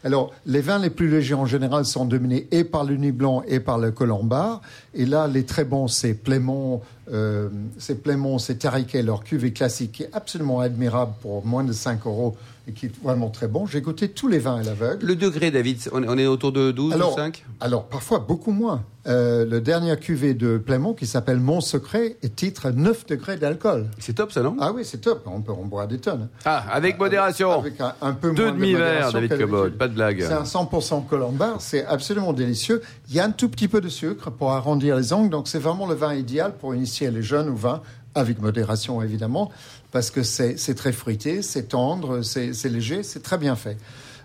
Alors, 0.03 0.31
les 0.47 0.61
vins 0.61 0.79
les 0.79 0.89
plus 0.89 1.09
légers 1.09 1.35
en 1.35 1.45
général 1.45 1.85
sont 1.85 2.05
dominés 2.05 2.47
et 2.51 2.63
par 2.63 2.83
le 2.83 2.97
Nuit 2.97 3.11
blanc 3.11 3.43
et 3.47 3.59
par 3.59 3.77
le 3.77 3.91
colombar. 3.91 4.61
Et 4.95 5.05
là, 5.05 5.27
les 5.27 5.45
très 5.45 5.63
bons, 5.63 5.87
c'est 5.87 6.15
Plémont, 6.15 6.81
euh, 7.13 7.49
c'est 7.77 8.01
Plémont, 8.01 8.39
c'est 8.39 8.55
Tariquet, 8.55 9.03
leur 9.03 9.23
cuvée 9.23 9.53
classique, 9.53 9.91
qui 9.91 10.03
est 10.03 10.09
absolument 10.11 10.59
admirable 10.59 11.13
pour 11.21 11.45
moins 11.45 11.63
de 11.63 11.71
5 11.71 12.07
euros 12.07 12.35
et 12.67 12.73
qui 12.73 12.87
est 12.87 12.91
vraiment 13.03 13.29
très 13.29 13.47
bon. 13.47 13.65
J'ai 13.65 13.81
goûté 13.81 14.09
tous 14.09 14.27
les 14.27 14.39
vins 14.39 14.57
à 14.57 14.63
l'aveugle. 14.63 15.05
Le 15.05 15.15
degré, 15.15 15.51
David, 15.51 15.79
on 15.91 16.17
est- 16.17 16.27
autour 16.27 16.51
de 16.51 16.71
12 16.71 16.93
Alors, 16.93 17.13
ou 17.13 17.15
5 17.15 17.43
alors, 17.59 17.85
parfois 17.85 18.19
beaucoup 18.19 18.51
moins. 18.51 18.83
Euh, 19.07 19.45
le 19.45 19.61
dernier 19.61 19.97
cuvée 19.97 20.33
de 20.35 20.57
Plémont, 20.59 20.93
qui 20.93 21.07
s'appelle 21.07 21.39
Mon 21.39 21.59
Secret, 21.59 22.17
est 22.21 22.35
titre 22.35 22.69
9 22.69 23.05
degrés 23.07 23.37
d'alcool. 23.37 23.87
C'est 23.97 24.13
top, 24.13 24.31
ça, 24.31 24.41
non? 24.43 24.55
Ah 24.59 24.71
oui, 24.73 24.83
c'est 24.85 24.99
top. 24.99 25.23
On 25.25 25.41
peut 25.41 25.51
en 25.51 25.63
boire 25.65 25.87
des 25.87 25.97
tonnes. 25.97 26.29
Ah, 26.45 26.63
avec 26.71 26.99
modération. 26.99 27.51
Avec 27.59 27.81
un, 27.81 27.93
un 28.01 28.13
peu 28.13 28.31
Deux 28.31 28.43
moins 28.43 28.51
de 28.51 28.57
demi-verres, 28.57 29.05
modération 29.07 29.19
David 29.21 29.39
Cobol, 29.39 29.71
pas 29.73 29.87
de 29.87 29.93
blague. 29.95 30.21
C'est 30.21 30.33
un 30.33 30.43
100% 30.43 31.01
colombar, 31.07 31.61
c'est 31.61 31.83
absolument 31.85 32.33
délicieux. 32.33 32.81
Il 33.09 33.15
y 33.15 33.19
a 33.19 33.25
un 33.25 33.31
tout 33.31 33.49
petit 33.49 33.67
peu 33.67 33.81
de 33.81 33.89
sucre 33.89 34.29
pour 34.29 34.51
arrondir 34.51 34.95
les 34.97 35.13
angles, 35.13 35.29
donc 35.31 35.47
c'est 35.47 35.59
vraiment 35.59 35.87
le 35.87 35.95
vin 35.95 36.13
idéal 36.13 36.53
pour 36.59 36.75
initier 36.75 37.09
les 37.09 37.23
jeunes 37.23 37.49
au 37.49 37.55
vin, 37.55 37.81
avec 38.15 38.41
modération 38.41 39.01
évidemment, 39.01 39.51
parce 39.91 40.11
que 40.11 40.23
c'est 40.23 40.75
très 40.75 40.91
fruité, 40.91 41.41
c'est 41.41 41.69
tendre, 41.69 42.21
c'est 42.21 42.69
léger, 42.69 43.03
c'est 43.03 43.21
très 43.21 43.37
bien 43.37 43.55
fait. 43.55 43.77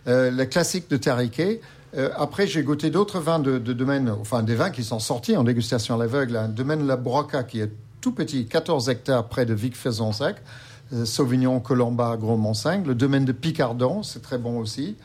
Euh, 0.09 0.31
le 0.31 0.44
classique 0.44 0.88
de 0.90 0.96
Tariquet. 0.96 1.61
Euh, 1.96 2.11
après, 2.16 2.46
j'ai 2.46 2.62
goûté 2.62 2.90
d'autres 2.90 3.20
vins 3.20 3.38
de, 3.38 3.59
domaine, 3.59 4.11
enfin 4.20 4.42
des 4.42 4.55
vins 4.55 4.70
qui 4.70 4.85
sont 4.85 4.99
sortis 4.99 5.37
en 5.37 5.44
dégustation 5.44 5.94
à 5.94 5.99
l'aveugle. 5.99 6.37
Un 6.37 6.49
domaine 6.49 6.87
La 6.87 6.96
Broca 6.96 7.42
qui 7.42 7.61
est 7.61 7.70
tout 8.01 8.12
petit, 8.12 8.46
14 8.46 8.88
hectares 8.88 9.29
près 9.29 9.46
de 9.46 9.55
Vic-Fezensac. 9.55 10.37
Euh, 10.92 11.05
Sauvignon, 11.05 11.59
Colomba, 11.61 12.16
Gros. 12.16 12.37
Le 12.37 12.94
domaine 12.94 13.25
de 13.25 13.33
Picardon, 13.33 14.03
c'est 14.03 14.22
très 14.22 14.38
bon 14.38 14.59
aussi. 14.59 14.96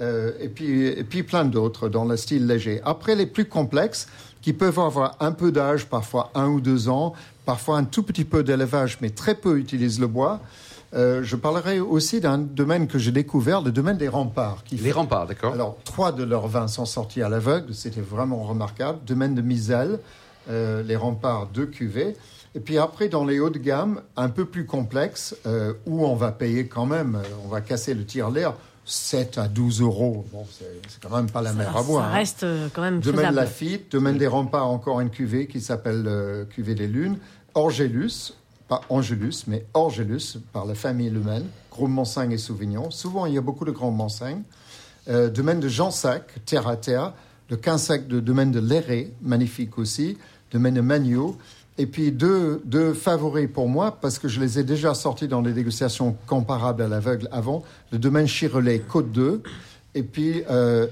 Euh, 0.00 0.32
et, 0.40 0.48
puis, 0.48 0.86
et 0.86 1.04
puis 1.04 1.22
plein 1.22 1.44
d'autres 1.44 1.88
dans 1.88 2.04
le 2.04 2.16
style 2.16 2.46
léger. 2.46 2.80
Après, 2.84 3.14
les 3.14 3.26
plus 3.26 3.46
complexes, 3.46 4.08
qui 4.46 4.52
peuvent 4.52 4.78
avoir 4.78 5.16
un 5.18 5.32
peu 5.32 5.50
d'âge, 5.50 5.86
parfois 5.86 6.30
un 6.36 6.46
ou 6.46 6.60
deux 6.60 6.88
ans, 6.88 7.14
parfois 7.46 7.78
un 7.78 7.82
tout 7.82 8.04
petit 8.04 8.24
peu 8.24 8.44
d'élevage, 8.44 8.98
mais 9.02 9.10
très 9.10 9.34
peu 9.34 9.58
utilisent 9.58 9.98
le 9.98 10.06
bois. 10.06 10.38
Euh, 10.94 11.24
je 11.24 11.34
parlerai 11.34 11.80
aussi 11.80 12.20
d'un 12.20 12.38
domaine 12.38 12.86
que 12.86 12.96
j'ai 12.96 13.10
découvert, 13.10 13.60
le 13.60 13.72
domaine 13.72 13.96
des 13.96 14.06
remparts. 14.06 14.62
Qui 14.62 14.76
Les 14.76 14.82
fait- 14.84 14.92
remparts, 14.92 15.26
d'accord 15.26 15.52
alors, 15.54 15.76
trois 15.82 16.12
de 16.12 16.22
leurs 16.22 16.46
vins 16.46 16.68
sont 16.68 16.86
sortis 16.86 17.22
à 17.22 17.28
l'aveugle, 17.28 17.74
c'était 17.74 18.00
vraiment 18.00 18.44
remarquable. 18.44 19.00
Domaine 19.04 19.34
de 19.34 19.42
Miselle, 19.42 19.98
euh, 20.48 20.80
les 20.84 20.94
remparts 20.94 21.48
de 21.52 21.64
cuvée. 21.64 22.16
Et 22.54 22.60
puis 22.60 22.78
après, 22.78 23.08
dans 23.08 23.24
les 23.24 23.40
hauts 23.40 23.50
de 23.50 23.58
gamme, 23.58 24.00
un 24.16 24.28
peu 24.28 24.44
plus 24.44 24.64
complexes, 24.64 25.34
euh, 25.46 25.72
où 25.86 26.06
on 26.06 26.14
va 26.14 26.30
payer 26.30 26.68
quand 26.68 26.86
même, 26.86 27.18
on 27.44 27.48
va 27.48 27.60
casser 27.62 27.94
le 27.94 28.04
tir-l'air, 28.04 28.54
7 28.86 29.38
à 29.38 29.48
12 29.48 29.80
euros. 29.82 30.24
Bon, 30.32 30.46
c'est 30.58 31.02
quand 31.02 31.14
même 31.14 31.28
pas 31.28 31.42
la 31.42 31.52
mer 31.52 31.76
à 31.76 31.82
boire. 31.82 32.04
ça 32.04 32.10
hein. 32.10 32.14
reste 32.14 32.42
euh, 32.44 32.68
quand 32.72 32.82
même 32.82 33.00
Domaine 33.00 33.20
faisable. 33.20 33.36
Lafitte, 33.36 33.92
domaine 33.92 34.16
des 34.16 34.28
remparts, 34.28 34.68
encore 34.68 35.00
une 35.00 35.10
cuvée 35.10 35.48
qui 35.48 35.60
s'appelle 35.60 36.04
euh, 36.06 36.44
cuvée 36.44 36.76
des 36.76 36.86
lunes. 36.86 37.18
Orgélus, 37.54 38.34
pas 38.68 38.80
Angélus, 38.88 39.44
mais 39.48 39.66
Orgélus, 39.74 40.38
par 40.52 40.66
la 40.66 40.74
famille 40.74 41.10
Lumen. 41.10 41.44
Gros 41.70 41.88
Montseng 41.88 42.30
et 42.30 42.38
Sauvignon. 42.38 42.90
Souvent, 42.90 43.26
il 43.26 43.34
y 43.34 43.38
a 43.38 43.42
beaucoup 43.42 43.64
de 43.64 43.72
grands 43.72 43.90
Montseng. 43.90 44.42
Euh, 45.08 45.28
domaine 45.30 45.60
de 45.60 45.68
Jansac, 45.68 46.44
terre 46.44 46.68
à 46.68 46.76
terre. 46.76 47.12
Le 47.50 47.56
Quinsac 47.56 48.06
de 48.06 48.20
domaine 48.20 48.50
de 48.50 48.60
Léré, 48.60 49.12
magnifique 49.20 49.78
aussi. 49.78 50.16
Domaine 50.52 50.74
de 50.74 50.80
Magno. 50.80 51.36
Et 51.78 51.86
puis 51.86 52.10
deux, 52.10 52.62
deux 52.64 52.94
favoris 52.94 53.48
pour 53.52 53.68
moi, 53.68 53.98
parce 54.00 54.18
que 54.18 54.28
je 54.28 54.40
les 54.40 54.58
ai 54.58 54.64
déjà 54.64 54.94
sortis 54.94 55.28
dans 55.28 55.42
des 55.42 55.52
dégustations 55.52 56.16
comparables 56.26 56.82
à 56.82 56.88
l'aveugle 56.88 57.28
avant. 57.32 57.62
Le 57.92 57.98
domaine 57.98 58.26
Chirelet, 58.26 58.78
Côte 58.80 59.12
2. 59.12 59.42
Et 59.94 60.02
puis, 60.02 60.42
euh, 60.50 60.86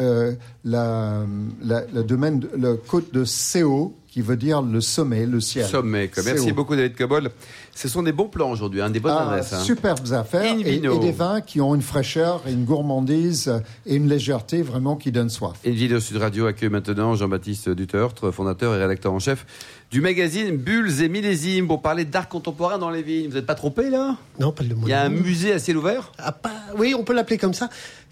euh, 0.00 0.32
la, 0.64 1.22
la- 1.62 1.84
le 1.92 2.02
domaine, 2.02 2.44
le 2.56 2.74
côte 2.74 3.12
de 3.14 3.24
CO, 3.24 3.94
qui 4.10 4.22
veut 4.22 4.36
dire 4.36 4.60
le 4.60 4.80
sommet, 4.80 5.24
le 5.24 5.40
ciel. 5.40 5.66
Sommet. 5.66 6.08
quoi. 6.08 6.22
Merci 6.24 6.48
CO. 6.48 6.54
beaucoup, 6.54 6.74
David 6.74 6.96
Cobol. 6.96 7.30
Ce 7.74 7.88
sont 7.88 8.02
des 8.02 8.12
bons 8.12 8.26
plans 8.28 8.50
aujourd'hui, 8.50 8.80
hein, 8.80 8.90
des 8.90 8.98
bonnes 9.00 9.14
Ah, 9.16 9.22
adresses. 9.30 9.52
hein. 9.52 9.60
superbes 9.60 10.12
affaires 10.12 10.56
et, 10.66 10.74
et 10.74 10.80
des 10.80 11.12
vins 11.12 11.40
qui 11.40 11.60
ont 11.60 11.74
une 11.74 11.82
fraîcheur, 11.82 12.42
et 12.46 12.52
une 12.52 12.64
gourmandise 12.64 13.62
et 13.86 13.94
une 13.94 14.08
légèreté 14.08 14.62
vraiment 14.62 14.96
qui 14.96 15.12
donnent 15.12 15.30
soif. 15.30 15.56
Et 15.64 15.70
une 15.70 15.76
vidéo 15.76 16.00
Sud 16.00 16.16
Radio 16.16 16.46
accueille 16.46 16.68
maintenant 16.70 17.14
Jean-Baptiste 17.14 17.68
Dutertre, 17.70 18.32
fondateur 18.32 18.74
et 18.74 18.78
rédacteur 18.78 19.12
en 19.12 19.18
chef 19.20 19.46
du 19.92 20.00
magazine 20.00 20.56
Bulles 20.56 21.02
et 21.02 21.08
Millésimes 21.08 21.66
pour 21.66 21.82
parler 21.82 22.04
d'art 22.04 22.28
contemporain 22.28 22.78
dans 22.78 22.90
les 22.90 23.02
vignes. 23.02 23.28
Vous 23.28 23.34
n'êtes 23.34 23.46
pas 23.46 23.54
trompé 23.56 23.90
là? 23.90 24.16
Non, 24.38 24.52
pas 24.52 24.62
le 24.64 24.74
mot. 24.74 24.86
Il 24.86 24.90
y 24.90 24.92
a 24.92 25.02
un 25.02 25.08
musée 25.08 25.52
à 25.52 25.58
ciel 25.58 25.76
ouvert? 25.76 26.12
Ah, 26.18 26.30
pas- 26.32 26.50
Oui, 26.78 26.94
on 26.96 27.02
peut 27.02 27.12
l'appeler 27.14 27.38
comme 27.38 27.54
ça. 27.54 27.68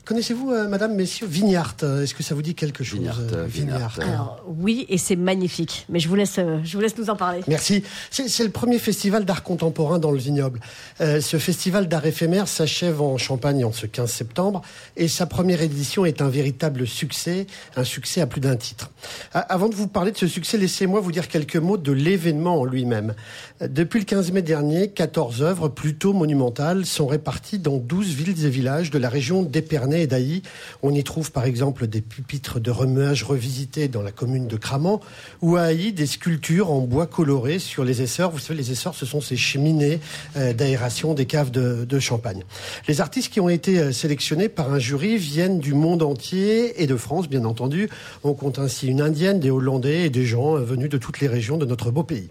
Connaissez-vous, 0.09 0.53
euh, 0.53 0.68
Madame, 0.68 0.94
Messieurs, 0.94 1.27
Vignart 1.27 1.77
euh, 1.83 2.03
Est-ce 2.03 2.14
que 2.14 2.23
ça 2.23 2.35
vous 2.35 2.40
dit 2.40 2.55
quelque 2.55 2.83
chose 2.83 2.99
Vignart, 2.99 3.21
euh, 3.35 3.44
Vignart. 3.47 3.99
Alors 4.01 4.42
oui, 4.59 4.87
et 4.88 4.97
c'est 4.97 5.16
magnifique. 5.16 5.85
Mais 5.90 6.01
je 6.01 6.09
vous 6.09 6.14
laisse, 6.14 6.37
euh, 6.38 6.61
je 6.64 6.75
vous 6.79 6.81
laisse 6.83 6.97
nous 6.97 7.11
en 7.11 7.14
parler. 7.16 7.40
Merci. 7.47 7.83
C'est 8.11 8.27
c'est 8.31 8.42
le 8.42 8.49
premier 8.49 8.79
festival 8.79 9.27
d'art 9.27 9.42
contemporain 9.42 9.99
dans 9.99 10.11
le 10.11 10.16
vignoble. 10.16 10.61
Euh, 11.03 11.21
ce 11.21 11.37
festival 11.37 11.88
d'art 11.88 12.07
éphémère 12.07 12.49
s'achève 12.49 13.03
en 13.03 13.18
Champagne 13.18 13.66
en 13.66 13.71
ce 13.73 13.85
15 13.85 14.11
septembre 14.11 14.62
et 14.97 15.09
sa 15.09 15.27
première 15.27 15.61
édition 15.61 16.07
est 16.07 16.23
un 16.23 16.31
véritable 16.31 16.87
succès, 16.87 17.47
un 17.77 17.85
succès 17.85 18.23
à 18.23 18.27
plus 18.27 18.40
d'un 18.40 18.57
titre. 18.57 18.90
A- 19.35 19.40
Avant 19.40 19.68
de 19.68 19.75
vous 19.75 19.88
parler 19.88 20.12
de 20.12 20.16
ce 20.16 20.27
succès, 20.27 20.57
laissez-moi 20.57 21.01
vous 21.01 21.12
dire 21.12 21.29
quelques 21.29 21.57
mots 21.57 21.77
de 21.77 21.92
l'événement 21.92 22.59
en 22.61 22.64
lui-même. 22.64 23.14
Depuis 23.61 23.99
le 23.99 24.07
15 24.07 24.33
mai 24.33 24.40
dernier, 24.40 24.88
14 24.88 25.42
œuvres 25.42 25.68
plutôt 25.68 26.14
monumentales 26.14 26.87
sont 26.87 27.07
réparties 27.07 27.59
dans 27.59 27.77
12 27.77 28.14
villes 28.14 28.47
et 28.47 28.49
villages 28.49 28.90
de 28.90 28.99
la 28.99 29.11
région 29.11 29.42
d'Épernay 29.42 29.98
et 30.03 30.07
d'Ailly. 30.07 30.43
On 30.83 30.95
y 30.95 31.05
trouve 31.05 31.33
par 31.33 31.45
exemple 31.45 31.87
des 31.87 32.01
pupitres 32.01 32.61
de 32.61 32.71
remuage 32.71 33.23
revisités 33.23 33.89
dans 33.89 34.03
la 34.03 34.13
commune 34.13 34.47
de 34.47 34.57
Cramant 34.57 35.01
ou 35.43 35.57
à 35.57 35.63
Ailly 35.63 35.93
des 35.93 36.07
sculptures 36.07 36.71
en 36.71 36.81
bois 36.81 37.07
coloré 37.07 37.59
sur 37.59 37.85
les 37.85 38.03
essors. 38.03 38.31
Vous 38.31 38.39
savez, 38.39 38.59
les 38.59 38.73
essors, 38.73 38.95
ce 38.95 39.07
sont 39.07 39.21
ces 39.21 39.37
cheminées 39.37 40.01
euh, 40.37 40.53
d'aération 40.53 41.15
des 41.15 41.27
caves 41.27 41.51
de, 41.51 41.99
Champagne. 41.99 42.45
Les 42.87 43.01
artistes 43.01 43.33
qui 43.33 43.41
ont 43.41 43.49
été 43.49 43.81
euh, 43.81 43.93
sélectionnés 43.93 44.49
par 44.49 44.73
un 44.73 44.79
jury 44.79 45.17
viennent 45.17 45.59
du 45.59 45.75
monde 45.75 46.03
entier 46.03 46.81
et 46.81 46.87
de 46.87 46.95
France, 46.95 47.29
bien 47.29 47.45
entendu. 47.45 47.89
On 48.23 48.35
compte 48.35 48.61
ainsi 48.61 48.87
une 48.87 49.01
Indienne, 49.01 49.41
des 49.41 49.51
Hollandais 49.51 50.05
et 50.05 50.11
des 50.11 50.25
gens 50.25 50.57
euh, 50.57 50.61
venus 50.61 50.89
de 50.89 50.97
toutes 50.97 51.19
les 51.19 51.27
régions 51.27 51.57
de 51.57 51.67
notre 51.67 51.91
beau 51.91 52.05
pays. 52.05 52.29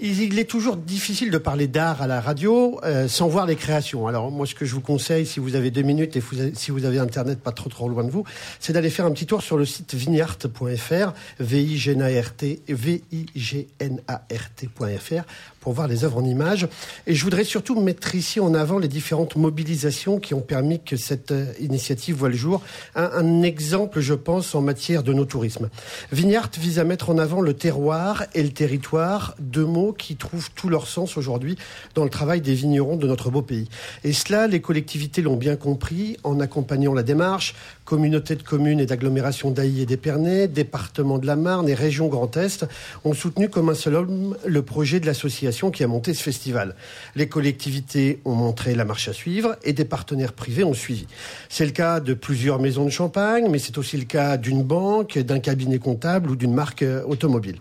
Il, 0.00 0.38
est 0.38 0.44
toujours 0.44 0.76
difficile 0.76 1.32
de 1.32 1.38
parler 1.38 1.66
d'art 1.66 2.00
à 2.00 2.06
la 2.06 2.20
radio 2.20 2.80
sans 3.08 3.26
voir 3.26 3.46
les 3.46 3.56
créations. 3.56 4.06
Alors 4.06 4.30
moi, 4.30 4.46
ce 4.46 4.54
que 4.54 4.64
je 4.64 4.74
vous 4.74 4.80
conseille, 4.80 5.26
si 5.26 5.40
vous 5.40 5.56
avez 5.56 5.70
deux 5.70 5.82
minutes 5.82 6.16
et 6.16 6.22
si 6.54 6.70
vous 6.70 6.84
avez 6.84 7.00
Internet 7.08 7.40
pas 7.40 7.52
trop 7.52 7.70
trop 7.70 7.88
loin 7.88 8.04
de 8.04 8.10
vous, 8.10 8.24
c'est 8.60 8.74
d'aller 8.74 8.90
faire 8.90 9.06
un 9.06 9.12
petit 9.12 9.24
tour 9.26 9.42
sur 9.42 9.56
le 9.56 9.64
site 9.64 9.94
vignart.fr, 9.94 11.14
V-I-G-N-A-R-T, 11.40 12.60
V-I-G-N-A-R-T.fr 12.68 15.24
pour 15.60 15.72
voir 15.72 15.88
les 15.88 16.04
œuvres 16.04 16.18
en 16.18 16.24
images. 16.24 16.68
Et 17.06 17.14
je 17.14 17.24
voudrais 17.24 17.44
surtout 17.44 17.80
mettre 17.80 18.14
ici 18.14 18.40
en 18.40 18.54
avant 18.54 18.78
les 18.78 18.88
différentes 18.88 19.36
mobilisations 19.36 20.18
qui 20.18 20.34
ont 20.34 20.40
permis 20.40 20.80
que 20.82 20.96
cette 20.96 21.32
euh, 21.32 21.52
initiative 21.60 22.16
voit 22.16 22.28
le 22.28 22.36
jour. 22.36 22.62
Un, 22.94 23.10
un 23.14 23.42
exemple, 23.42 24.00
je 24.00 24.14
pense, 24.14 24.54
en 24.54 24.60
matière 24.60 25.02
de 25.02 25.12
nos 25.12 25.24
tourismes. 25.24 25.68
Vignart 26.12 26.50
vise 26.58 26.78
à 26.78 26.84
mettre 26.84 27.10
en 27.10 27.18
avant 27.18 27.40
le 27.40 27.54
terroir 27.54 28.24
et 28.34 28.42
le 28.42 28.50
territoire, 28.50 29.34
deux 29.38 29.64
mots 29.64 29.92
qui 29.92 30.16
trouvent 30.16 30.50
tout 30.54 30.68
leur 30.68 30.86
sens 30.86 31.16
aujourd'hui 31.16 31.56
dans 31.94 32.04
le 32.04 32.10
travail 32.10 32.40
des 32.40 32.54
vignerons 32.54 32.96
de 32.96 33.06
notre 33.06 33.30
beau 33.30 33.42
pays. 33.42 33.68
Et 34.04 34.12
cela, 34.12 34.46
les 34.46 34.60
collectivités 34.60 35.22
l'ont 35.22 35.36
bien 35.36 35.56
compris 35.56 36.16
en 36.24 36.40
accompagnant 36.40 36.94
la 36.94 37.02
démarche, 37.02 37.54
communautés 37.88 38.36
de 38.36 38.42
communes 38.42 38.80
et 38.80 38.84
d'agglomérations 38.84 39.50
d'Ailly 39.50 39.80
et 39.80 39.86
d'Épernay, 39.86 40.46
département 40.46 41.16
de 41.16 41.26
la 41.26 41.36
Marne 41.36 41.70
et 41.70 41.74
région 41.74 42.08
Grand 42.08 42.36
Est 42.36 42.66
ont 43.06 43.14
soutenu 43.14 43.48
comme 43.48 43.70
un 43.70 43.74
seul 43.74 43.94
homme 43.94 44.36
le 44.44 44.60
projet 44.60 45.00
de 45.00 45.06
l'association 45.06 45.70
qui 45.70 45.84
a 45.84 45.86
monté 45.86 46.12
ce 46.12 46.22
festival. 46.22 46.74
Les 47.16 47.30
collectivités 47.30 48.20
ont 48.26 48.34
montré 48.34 48.74
la 48.74 48.84
marche 48.84 49.08
à 49.08 49.14
suivre 49.14 49.56
et 49.64 49.72
des 49.72 49.86
partenaires 49.86 50.34
privés 50.34 50.64
ont 50.64 50.74
suivi. 50.74 51.06
C'est 51.48 51.64
le 51.64 51.70
cas 51.70 52.00
de 52.00 52.12
plusieurs 52.12 52.60
maisons 52.60 52.84
de 52.84 52.90
champagne, 52.90 53.48
mais 53.50 53.58
c'est 53.58 53.78
aussi 53.78 53.96
le 53.96 54.04
cas 54.04 54.36
d'une 54.36 54.62
banque, 54.62 55.18
d'un 55.18 55.40
cabinet 55.40 55.78
comptable 55.78 56.30
ou 56.30 56.36
d'une 56.36 56.52
marque 56.52 56.82
euh, 56.82 57.02
automobile. 57.06 57.56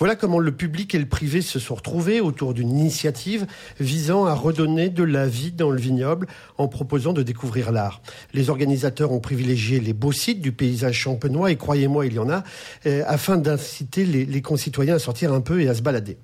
Voilà 0.00 0.16
comment 0.16 0.40
le 0.40 0.50
public 0.50 0.92
et 0.96 0.98
le 0.98 1.06
privé 1.06 1.40
se 1.40 1.60
sont 1.60 1.76
retrouvés 1.76 2.20
autour 2.20 2.52
d'une 2.52 2.76
initiative 2.76 3.46
visant 3.78 4.24
à 4.26 4.34
redonner 4.34 4.88
de 4.88 5.04
la 5.04 5.28
vie 5.28 5.52
dans 5.52 5.70
le 5.70 5.78
vignoble 5.78 6.26
en 6.56 6.66
proposant 6.66 7.12
de 7.12 7.22
découvrir 7.22 7.70
l'art. 7.70 8.02
Les 8.34 8.50
organisateurs 8.50 9.12
ont 9.12 9.20
privilégié 9.20 9.67
les 9.80 9.92
beaux 9.92 10.12
sites 10.12 10.40
du 10.40 10.52
paysage 10.52 10.94
champenois, 10.96 11.50
et 11.50 11.56
croyez-moi, 11.56 12.06
il 12.06 12.14
y 12.14 12.18
en 12.18 12.30
a, 12.30 12.42
euh, 12.86 13.02
afin 13.06 13.36
d'inciter 13.36 14.04
les, 14.06 14.24
les 14.24 14.42
concitoyens 14.42 14.94
à 14.96 14.98
sortir 14.98 15.32
un 15.32 15.40
peu 15.40 15.60
et 15.60 15.68
à 15.68 15.74
se 15.74 15.82
balader. 15.82 16.16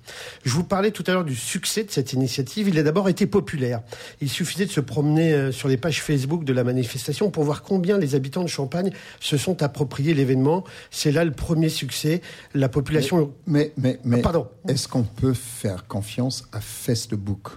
Je 0.43 0.51
vous 0.51 0.63
parlais 0.63 0.91
tout 0.91 1.03
à 1.07 1.11
l'heure 1.13 1.23
du 1.25 1.35
succès 1.35 1.83
de 1.83 1.91
cette 1.91 2.13
initiative. 2.13 2.67
Il 2.67 2.79
a 2.79 2.83
d'abord 2.83 3.07
été 3.09 3.25
populaire. 3.27 3.81
Il 4.21 4.29
suffisait 4.29 4.65
de 4.65 4.71
se 4.71 4.81
promener 4.81 5.33
euh, 5.33 5.51
sur 5.51 5.67
les 5.67 5.77
pages 5.77 6.01
Facebook 6.01 6.43
de 6.43 6.53
la 6.53 6.63
manifestation 6.63 7.29
pour 7.29 7.43
voir 7.43 7.61
combien 7.61 7.97
les 7.99 8.15
habitants 8.15 8.43
de 8.43 8.49
Champagne 8.49 8.91
se 9.19 9.37
sont 9.37 9.61
appropriés 9.61 10.13
l'événement. 10.13 10.63
C'est 10.91 11.11
là 11.11 11.23
le 11.23 11.31
premier 11.31 11.69
succès. 11.69 12.21
La 12.53 12.69
population... 12.69 13.31
Mais, 13.45 13.71
mais, 13.77 13.99
mais 14.03 14.17
Ah, 14.19 14.23
Pardon. 14.23 14.47
est-ce 14.67 14.87
qu'on 14.87 15.03
peut 15.03 15.33
faire 15.33 15.87
confiance 15.87 16.45
à 16.51 16.61
Facebook 16.61 17.49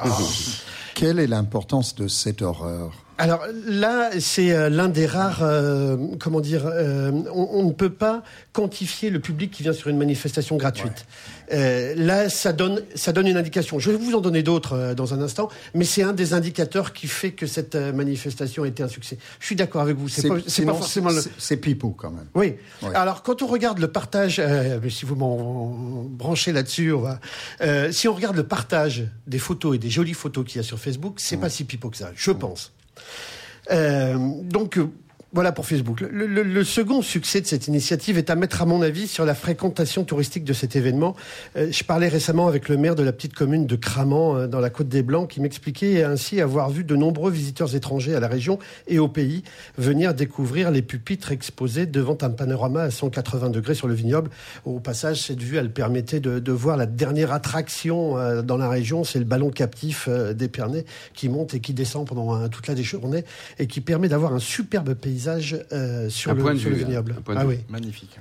Ah. 0.00 0.08
Quelle 0.94 1.18
est 1.18 1.26
l'importance 1.26 1.94
de 1.94 2.08
cette 2.08 2.42
horreur? 2.42 2.92
Alors 3.20 3.44
là, 3.66 4.10
c'est 4.18 4.52
euh, 4.52 4.68
l'un 4.70 4.88
des 4.88 5.06
rares, 5.06 5.42
euh, 5.42 5.96
comment 6.18 6.40
dire, 6.40 6.62
euh, 6.66 7.10
on, 7.32 7.48
on 7.52 7.64
ne 7.64 7.72
peut 7.72 7.90
pas 7.92 8.22
quantifier 8.52 9.10
le 9.10 9.20
public 9.20 9.50
qui 9.50 9.62
vient 9.62 9.72
sur 9.72 9.88
une 9.88 9.98
manifestation 9.98 10.56
gratuite. 10.56 11.04
Euh, 11.52 11.94
là, 11.96 12.28
ça 12.28 12.52
donne, 12.52 12.80
ça 12.94 13.12
donne 13.12 13.26
une 13.26 13.36
indication. 13.36 13.78
Je 13.78 13.90
vais 13.90 13.96
vous 13.96 14.14
en 14.14 14.20
donner 14.20 14.42
d'autres 14.42 14.74
euh, 14.74 14.94
dans 14.94 15.14
un 15.14 15.20
instant, 15.20 15.48
mais 15.74 15.84
c'est 15.84 16.02
un 16.02 16.12
des 16.12 16.32
indicateurs 16.32 16.92
qui 16.92 17.08
fait 17.08 17.32
que 17.32 17.46
cette 17.46 17.74
euh, 17.74 17.92
manifestation 17.92 18.62
a 18.62 18.68
été 18.68 18.82
un 18.82 18.88
succès. 18.88 19.18
Je 19.40 19.46
suis 19.46 19.56
d'accord 19.56 19.82
avec 19.82 19.96
vous. 19.96 20.08
C'est 20.08 20.28
pas, 20.28 20.36
pas 20.36 20.74
forcément 20.74 21.10
le. 21.10 21.20
c'est- 21.38 21.56
pipeau 21.56 21.90
quand 21.90 22.10
même. 22.10 22.26
Oui. 22.34 22.54
Ouais. 22.82 22.94
Alors, 22.94 23.22
quand 23.22 23.42
on 23.42 23.46
regarde 23.46 23.80
le 23.80 23.88
partage, 23.88 24.36
euh, 24.38 24.78
si 24.88 25.04
vous 25.04 25.16
m'en 25.16 26.06
branchez 26.08 26.52
là-dessus, 26.52 26.94
euh, 27.60 27.92
si 27.92 28.08
on 28.08 28.14
regarde 28.14 28.36
le 28.36 28.44
partage 28.44 29.04
des 29.26 29.38
photos 29.38 29.74
et 29.74 29.78
des 29.78 29.90
jolies 29.90 30.14
photos 30.14 30.44
qu'il 30.46 30.56
y 30.56 30.60
a 30.60 30.62
sur 30.62 30.78
Facebook, 30.78 31.14
c'est 31.18 31.36
pas 31.36 31.50
si 31.50 31.64
pipeau 31.64 31.90
que 31.90 31.96
ça, 31.98 32.12
je 32.14 32.30
pense. 32.30 32.72
Euh, 33.70 34.16
donc. 34.42 34.78
Voilà 35.32 35.52
pour 35.52 35.64
Facebook. 35.64 36.00
Le, 36.00 36.26
le- 36.26 36.42
le 36.42 36.64
second 36.64 37.02
succès 37.02 37.40
de 37.40 37.46
cette 37.46 37.68
initiative 37.68 38.18
est 38.18 38.30
à 38.30 38.34
mettre, 38.34 38.62
à 38.62 38.66
mon 38.66 38.82
avis, 38.82 39.06
sur 39.06 39.24
la 39.24 39.36
fréquentation 39.36 40.02
touristique 40.02 40.42
de 40.44 40.52
cet 40.52 40.74
événement. 40.74 41.14
Euh, 41.56 41.68
je 41.70 41.84
parlais 41.84 42.08
récemment 42.08 42.48
avec 42.48 42.68
le 42.68 42.76
maire 42.76 42.96
de 42.96 43.04
la 43.04 43.12
petite 43.12 43.34
commune 43.34 43.66
de 43.66 43.76
Cramant, 43.76 44.36
euh, 44.36 44.46
dans 44.48 44.58
la 44.58 44.70
Côte 44.70 44.88
des 44.88 45.02
Blancs, 45.04 45.30
qui 45.30 45.40
m'expliquait 45.40 46.02
ainsi 46.02 46.40
avoir 46.40 46.68
vu 46.70 46.82
de 46.82 46.96
nombreux 46.96 47.30
visiteurs 47.30 47.76
étrangers 47.76 48.14
à 48.16 48.20
la 48.20 48.26
région 48.26 48.58
et 48.88 48.98
au 48.98 49.06
pays 49.06 49.44
venir 49.78 50.14
découvrir 50.14 50.72
les 50.72 50.82
pupitres 50.82 51.30
exposés 51.30 51.86
devant 51.86 52.18
un 52.22 52.30
panorama 52.30 52.82
à 52.82 52.90
180 52.90 53.50
degrés 53.50 53.74
sur 53.76 53.86
le 53.86 53.94
vignoble. 53.94 54.30
Au 54.64 54.80
passage, 54.80 55.22
cette 55.22 55.40
vue, 55.42 55.58
elle 55.58 55.72
permettait 55.72 56.18
de, 56.18 56.40
de 56.40 56.52
voir 56.52 56.76
la 56.76 56.86
dernière 56.86 57.32
attraction 57.32 58.18
euh, 58.18 58.42
dans 58.42 58.56
la 58.56 58.68
région, 58.68 59.04
c'est 59.04 59.20
le 59.20 59.24
ballon 59.24 59.50
captif 59.50 60.06
euh, 60.08 60.32
d'Épernay 60.32 60.84
qui 61.14 61.28
monte 61.28 61.54
et 61.54 61.60
qui 61.60 61.72
descend 61.72 62.04
pendant 62.06 62.34
euh, 62.34 62.48
toute 62.48 62.66
la 62.66 62.74
journée 62.80 63.24
et 63.60 63.66
qui 63.68 63.80
permet 63.80 64.08
d'avoir 64.08 64.32
un 64.34 64.38
superbe 64.40 64.94
paysage 65.20 65.56
euh, 65.72 66.08
sur, 66.08 66.30
Un 66.30 66.34
le, 66.34 66.42
point 66.42 66.54
de 66.54 66.58
sur 66.58 66.70
vue, 66.70 66.76
le 66.76 66.84
vignoble. 66.84 67.14
un 67.18 67.20
point 67.20 67.34
de 67.34 67.40
ah 67.40 67.44
vue. 67.44 67.50
oui. 67.56 67.58
Magnifique. 67.68 68.18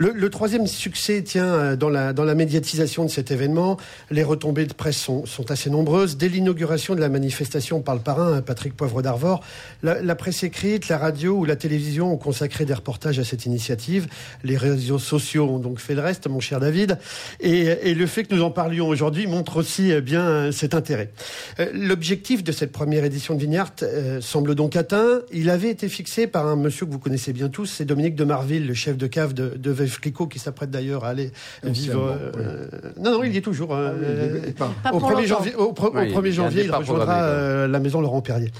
Le, 0.00 0.12
le 0.12 0.30
troisième 0.30 0.66
succès 0.66 1.22
tient 1.22 1.44
euh, 1.44 1.76
dans 1.76 1.90
la, 1.90 2.14
dans 2.14 2.24
la 2.24 2.34
médiatisation 2.34 3.04
de 3.04 3.10
cet 3.10 3.30
événement. 3.30 3.76
Les 4.10 4.22
retombées 4.22 4.64
de 4.64 4.72
presse 4.72 4.96
sont, 4.96 5.26
sont 5.26 5.50
assez 5.50 5.68
nombreuses. 5.68 6.16
Dès 6.16 6.30
l'inauguration 6.30 6.94
de 6.94 7.00
la 7.00 7.10
manifestation 7.10 7.82
par 7.82 7.96
le 7.96 8.00
parrain, 8.00 8.36
hein, 8.36 8.40
Patrick 8.40 8.74
Poivre 8.74 9.02
d'Arvor, 9.02 9.44
la, 9.82 10.00
la 10.00 10.14
presse 10.14 10.42
écrite, 10.42 10.88
la 10.88 10.96
radio 10.96 11.36
ou 11.36 11.44
la 11.44 11.54
télévision 11.54 12.10
ont 12.14 12.16
consacré 12.16 12.64
des 12.64 12.72
reportages 12.72 13.18
à 13.18 13.24
cette 13.24 13.44
initiative. 13.44 14.06
Les 14.42 14.56
réseaux 14.56 14.98
sociaux 14.98 15.44
ont 15.50 15.58
donc 15.58 15.80
fait 15.80 15.94
le 15.94 16.00
reste, 16.00 16.26
mon 16.28 16.40
cher 16.40 16.60
David. 16.60 16.96
Et, 17.40 17.66
et 17.82 17.94
le 17.94 18.06
fait 18.06 18.24
que 18.24 18.34
nous 18.34 18.42
en 18.42 18.50
parlions 18.50 18.88
aujourd'hui 18.88 19.26
montre 19.26 19.58
aussi 19.58 19.92
euh, 19.92 20.00
bien 20.00 20.26
euh, 20.26 20.50
cet 20.50 20.74
intérêt. 20.74 21.10
L'objectif 21.74 22.42
de 22.42 22.52
cette 22.52 22.72
première 22.72 23.04
édition 23.04 23.34
de 23.34 23.40
Vignart 23.40 23.74
semble 24.20 24.54
donc 24.54 24.76
atteint. 24.76 25.20
Il 25.30 25.50
avait 25.50 25.68
été 25.68 25.90
fixé 25.90 26.26
par 26.26 26.46
un 26.46 26.56
monsieur 26.56 26.86
que 26.86 26.90
vous 26.90 26.98
connaissez 26.98 27.34
bien 27.34 27.50
tous, 27.50 27.66
c'est 27.66 27.84
Dominique 27.84 28.14
de 28.14 28.24
Marville, 28.24 28.66
le 28.66 28.72
chef 28.72 28.96
de 28.96 29.06
cave 29.06 29.34
de, 29.34 29.52
de 29.58 29.70
Clicquot, 29.98 30.26
qui 30.26 30.38
s'apprête 30.38 30.70
d'ailleurs 30.70 31.04
à 31.04 31.08
aller 31.08 31.30
vivre. 31.64 32.16
euh, 32.36 32.68
Non, 32.98 33.12
non, 33.12 33.24
il 33.24 33.34
y 33.34 33.36
est 33.38 33.40
toujours. 33.40 33.74
euh, 33.74 34.38
Il 34.44 34.48
est 34.50 34.52
pas- 34.58 34.72
Pas 34.82 34.90
au 34.92 34.98
pour 34.98 35.08
1er 35.10 35.14
longtemps. 35.22 35.26
janvier, 35.26 35.54
au, 35.56 35.72
pro- 35.72 35.88
au 35.88 35.94
Oui, 35.96 36.02
il 36.06 36.10
y 36.10 36.14
a 36.14 36.20
1er 36.20 36.28
un 36.28 36.32
janvier, 36.32 36.64
il 36.64 36.70
rejoindra 36.72 37.22
euh, 37.22 37.66
la 37.66 37.78
maison 37.80 38.00
Laurent 38.00 38.20
Perrier. 38.20 38.50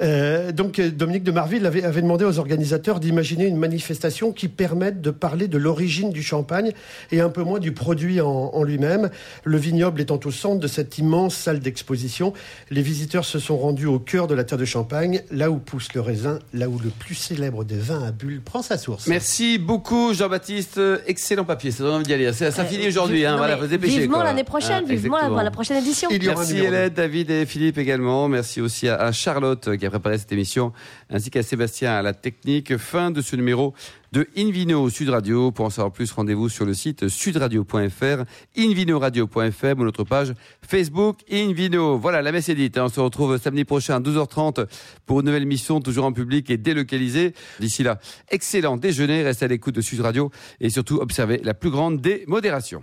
Euh, 0.00 0.52
donc 0.52 0.78
euh, 0.78 0.90
Dominique 0.90 1.24
de 1.24 1.30
Marville 1.32 1.66
avait, 1.66 1.84
avait 1.84 2.02
demandé 2.02 2.24
aux 2.24 2.38
organisateurs 2.38 3.00
d'imaginer 3.00 3.46
une 3.46 3.56
manifestation 3.56 4.32
qui 4.32 4.48
permette 4.48 5.00
de 5.00 5.10
parler 5.10 5.48
de 5.48 5.58
l'origine 5.58 6.10
du 6.10 6.22
champagne 6.22 6.72
et 7.12 7.20
un 7.20 7.28
peu 7.30 7.42
moins 7.42 7.58
du 7.58 7.72
produit 7.72 8.20
en, 8.20 8.28
en 8.28 8.62
lui-même. 8.62 9.10
Le 9.44 9.56
vignoble 9.58 10.00
étant 10.00 10.20
au 10.24 10.30
centre 10.30 10.60
de 10.60 10.66
cette 10.68 10.98
immense 10.98 11.34
salle 11.34 11.60
d'exposition, 11.60 12.32
les 12.70 12.82
visiteurs 12.82 13.24
se 13.24 13.38
sont 13.38 13.56
rendus 13.56 13.86
au 13.86 13.98
cœur 13.98 14.26
de 14.26 14.34
la 14.34 14.44
terre 14.44 14.58
de 14.58 14.64
Champagne, 14.64 15.22
là 15.30 15.50
où 15.50 15.56
pousse 15.58 15.92
le 15.94 16.00
raisin, 16.00 16.38
là 16.52 16.68
où 16.68 16.78
le 16.78 16.90
plus 16.90 17.14
célèbre 17.14 17.64
des 17.64 17.76
vins 17.76 18.04
à 18.04 18.10
bulles 18.12 18.40
prend 18.40 18.62
sa 18.62 18.76
source. 18.78 19.06
Merci 19.06 19.58
beaucoup 19.58 20.12
Jean-Baptiste. 20.14 20.67
Excellent 21.06 21.44
papier, 21.44 21.70
ça 21.70 21.84
donne 21.84 21.94
envie 21.94 22.04
d'y 22.04 22.12
aller. 22.14 22.32
Ça, 22.32 22.50
ça 22.50 22.62
Euh, 22.62 22.64
finit 22.64 22.88
aujourd'hui, 22.88 23.24
hein. 23.24 23.36
voilà, 23.36 23.54
mais 23.54 23.60
faut 23.60 23.66
se 23.66 23.70
dépêcher. 23.70 24.00
Vivement 24.00 24.22
l'année 24.22 24.44
prochaine, 24.44 24.84
Ah, 24.86 24.90
vivement 24.90 25.18
la, 25.36 25.42
la 25.42 25.50
prochaine 25.50 25.76
édition. 25.78 26.08
Il 26.10 26.22
y 26.22 26.28
aura 26.28 26.36
un 26.42 26.44
Merci. 26.44 26.58
Hélène, 26.58 26.88
David 26.90 27.30
et 27.30 27.46
Philippe 27.46 27.78
également. 27.78 28.28
Merci 28.28 28.60
aussi 28.60 28.88
à, 28.88 28.96
à 28.96 29.12
Charlotte 29.12 29.68
euh, 29.68 29.76
qui 29.76 29.86
a 29.86 29.90
préparé 29.90 30.18
cette 30.18 30.32
émission, 30.32 30.72
ainsi 31.10 31.30
qu'à 31.30 31.42
Sébastien 31.42 31.92
à 31.92 32.02
la 32.02 32.12
technique. 32.12 32.76
Fin 32.76 33.10
de 33.10 33.20
ce 33.22 33.36
numéro 33.36 33.74
de 34.12 34.26
Invino 34.36 34.88
Sud 34.90 35.08
Radio. 35.08 35.50
Pour 35.50 35.66
en 35.66 35.70
savoir 35.70 35.92
plus, 35.92 36.10
rendez-vous 36.12 36.48
sur 36.48 36.64
le 36.64 36.74
site 36.74 37.08
sudradio.fr, 37.08 38.24
invinoradio.fr 38.56 39.78
ou 39.78 39.84
notre 39.84 40.04
page 40.04 40.34
Facebook 40.66 41.18
Invino. 41.30 41.98
Voilà, 41.98 42.22
la 42.22 42.32
messe 42.32 42.48
est 42.48 42.54
dite. 42.54 42.78
Hein. 42.78 42.84
On 42.86 42.88
se 42.88 43.00
retrouve 43.00 43.38
samedi 43.38 43.64
prochain 43.64 43.96
à 43.96 44.00
12h30 44.00 44.66
pour 45.06 45.20
une 45.20 45.26
nouvelle 45.26 45.46
mission, 45.46 45.80
toujours 45.80 46.04
en 46.04 46.12
public 46.12 46.50
et 46.50 46.56
délocalisée. 46.56 47.34
D'ici 47.60 47.82
là, 47.82 47.98
excellent 48.30 48.76
déjeuner, 48.76 49.22
restez 49.22 49.44
à 49.44 49.48
l'écoute 49.48 49.74
de 49.74 49.80
Sud 49.80 50.00
Radio 50.00 50.30
et 50.60 50.70
surtout 50.70 50.96
observez 50.96 51.40
la 51.44 51.54
plus 51.54 51.70
grande 51.70 52.00
des 52.00 52.24
modérations. 52.26 52.82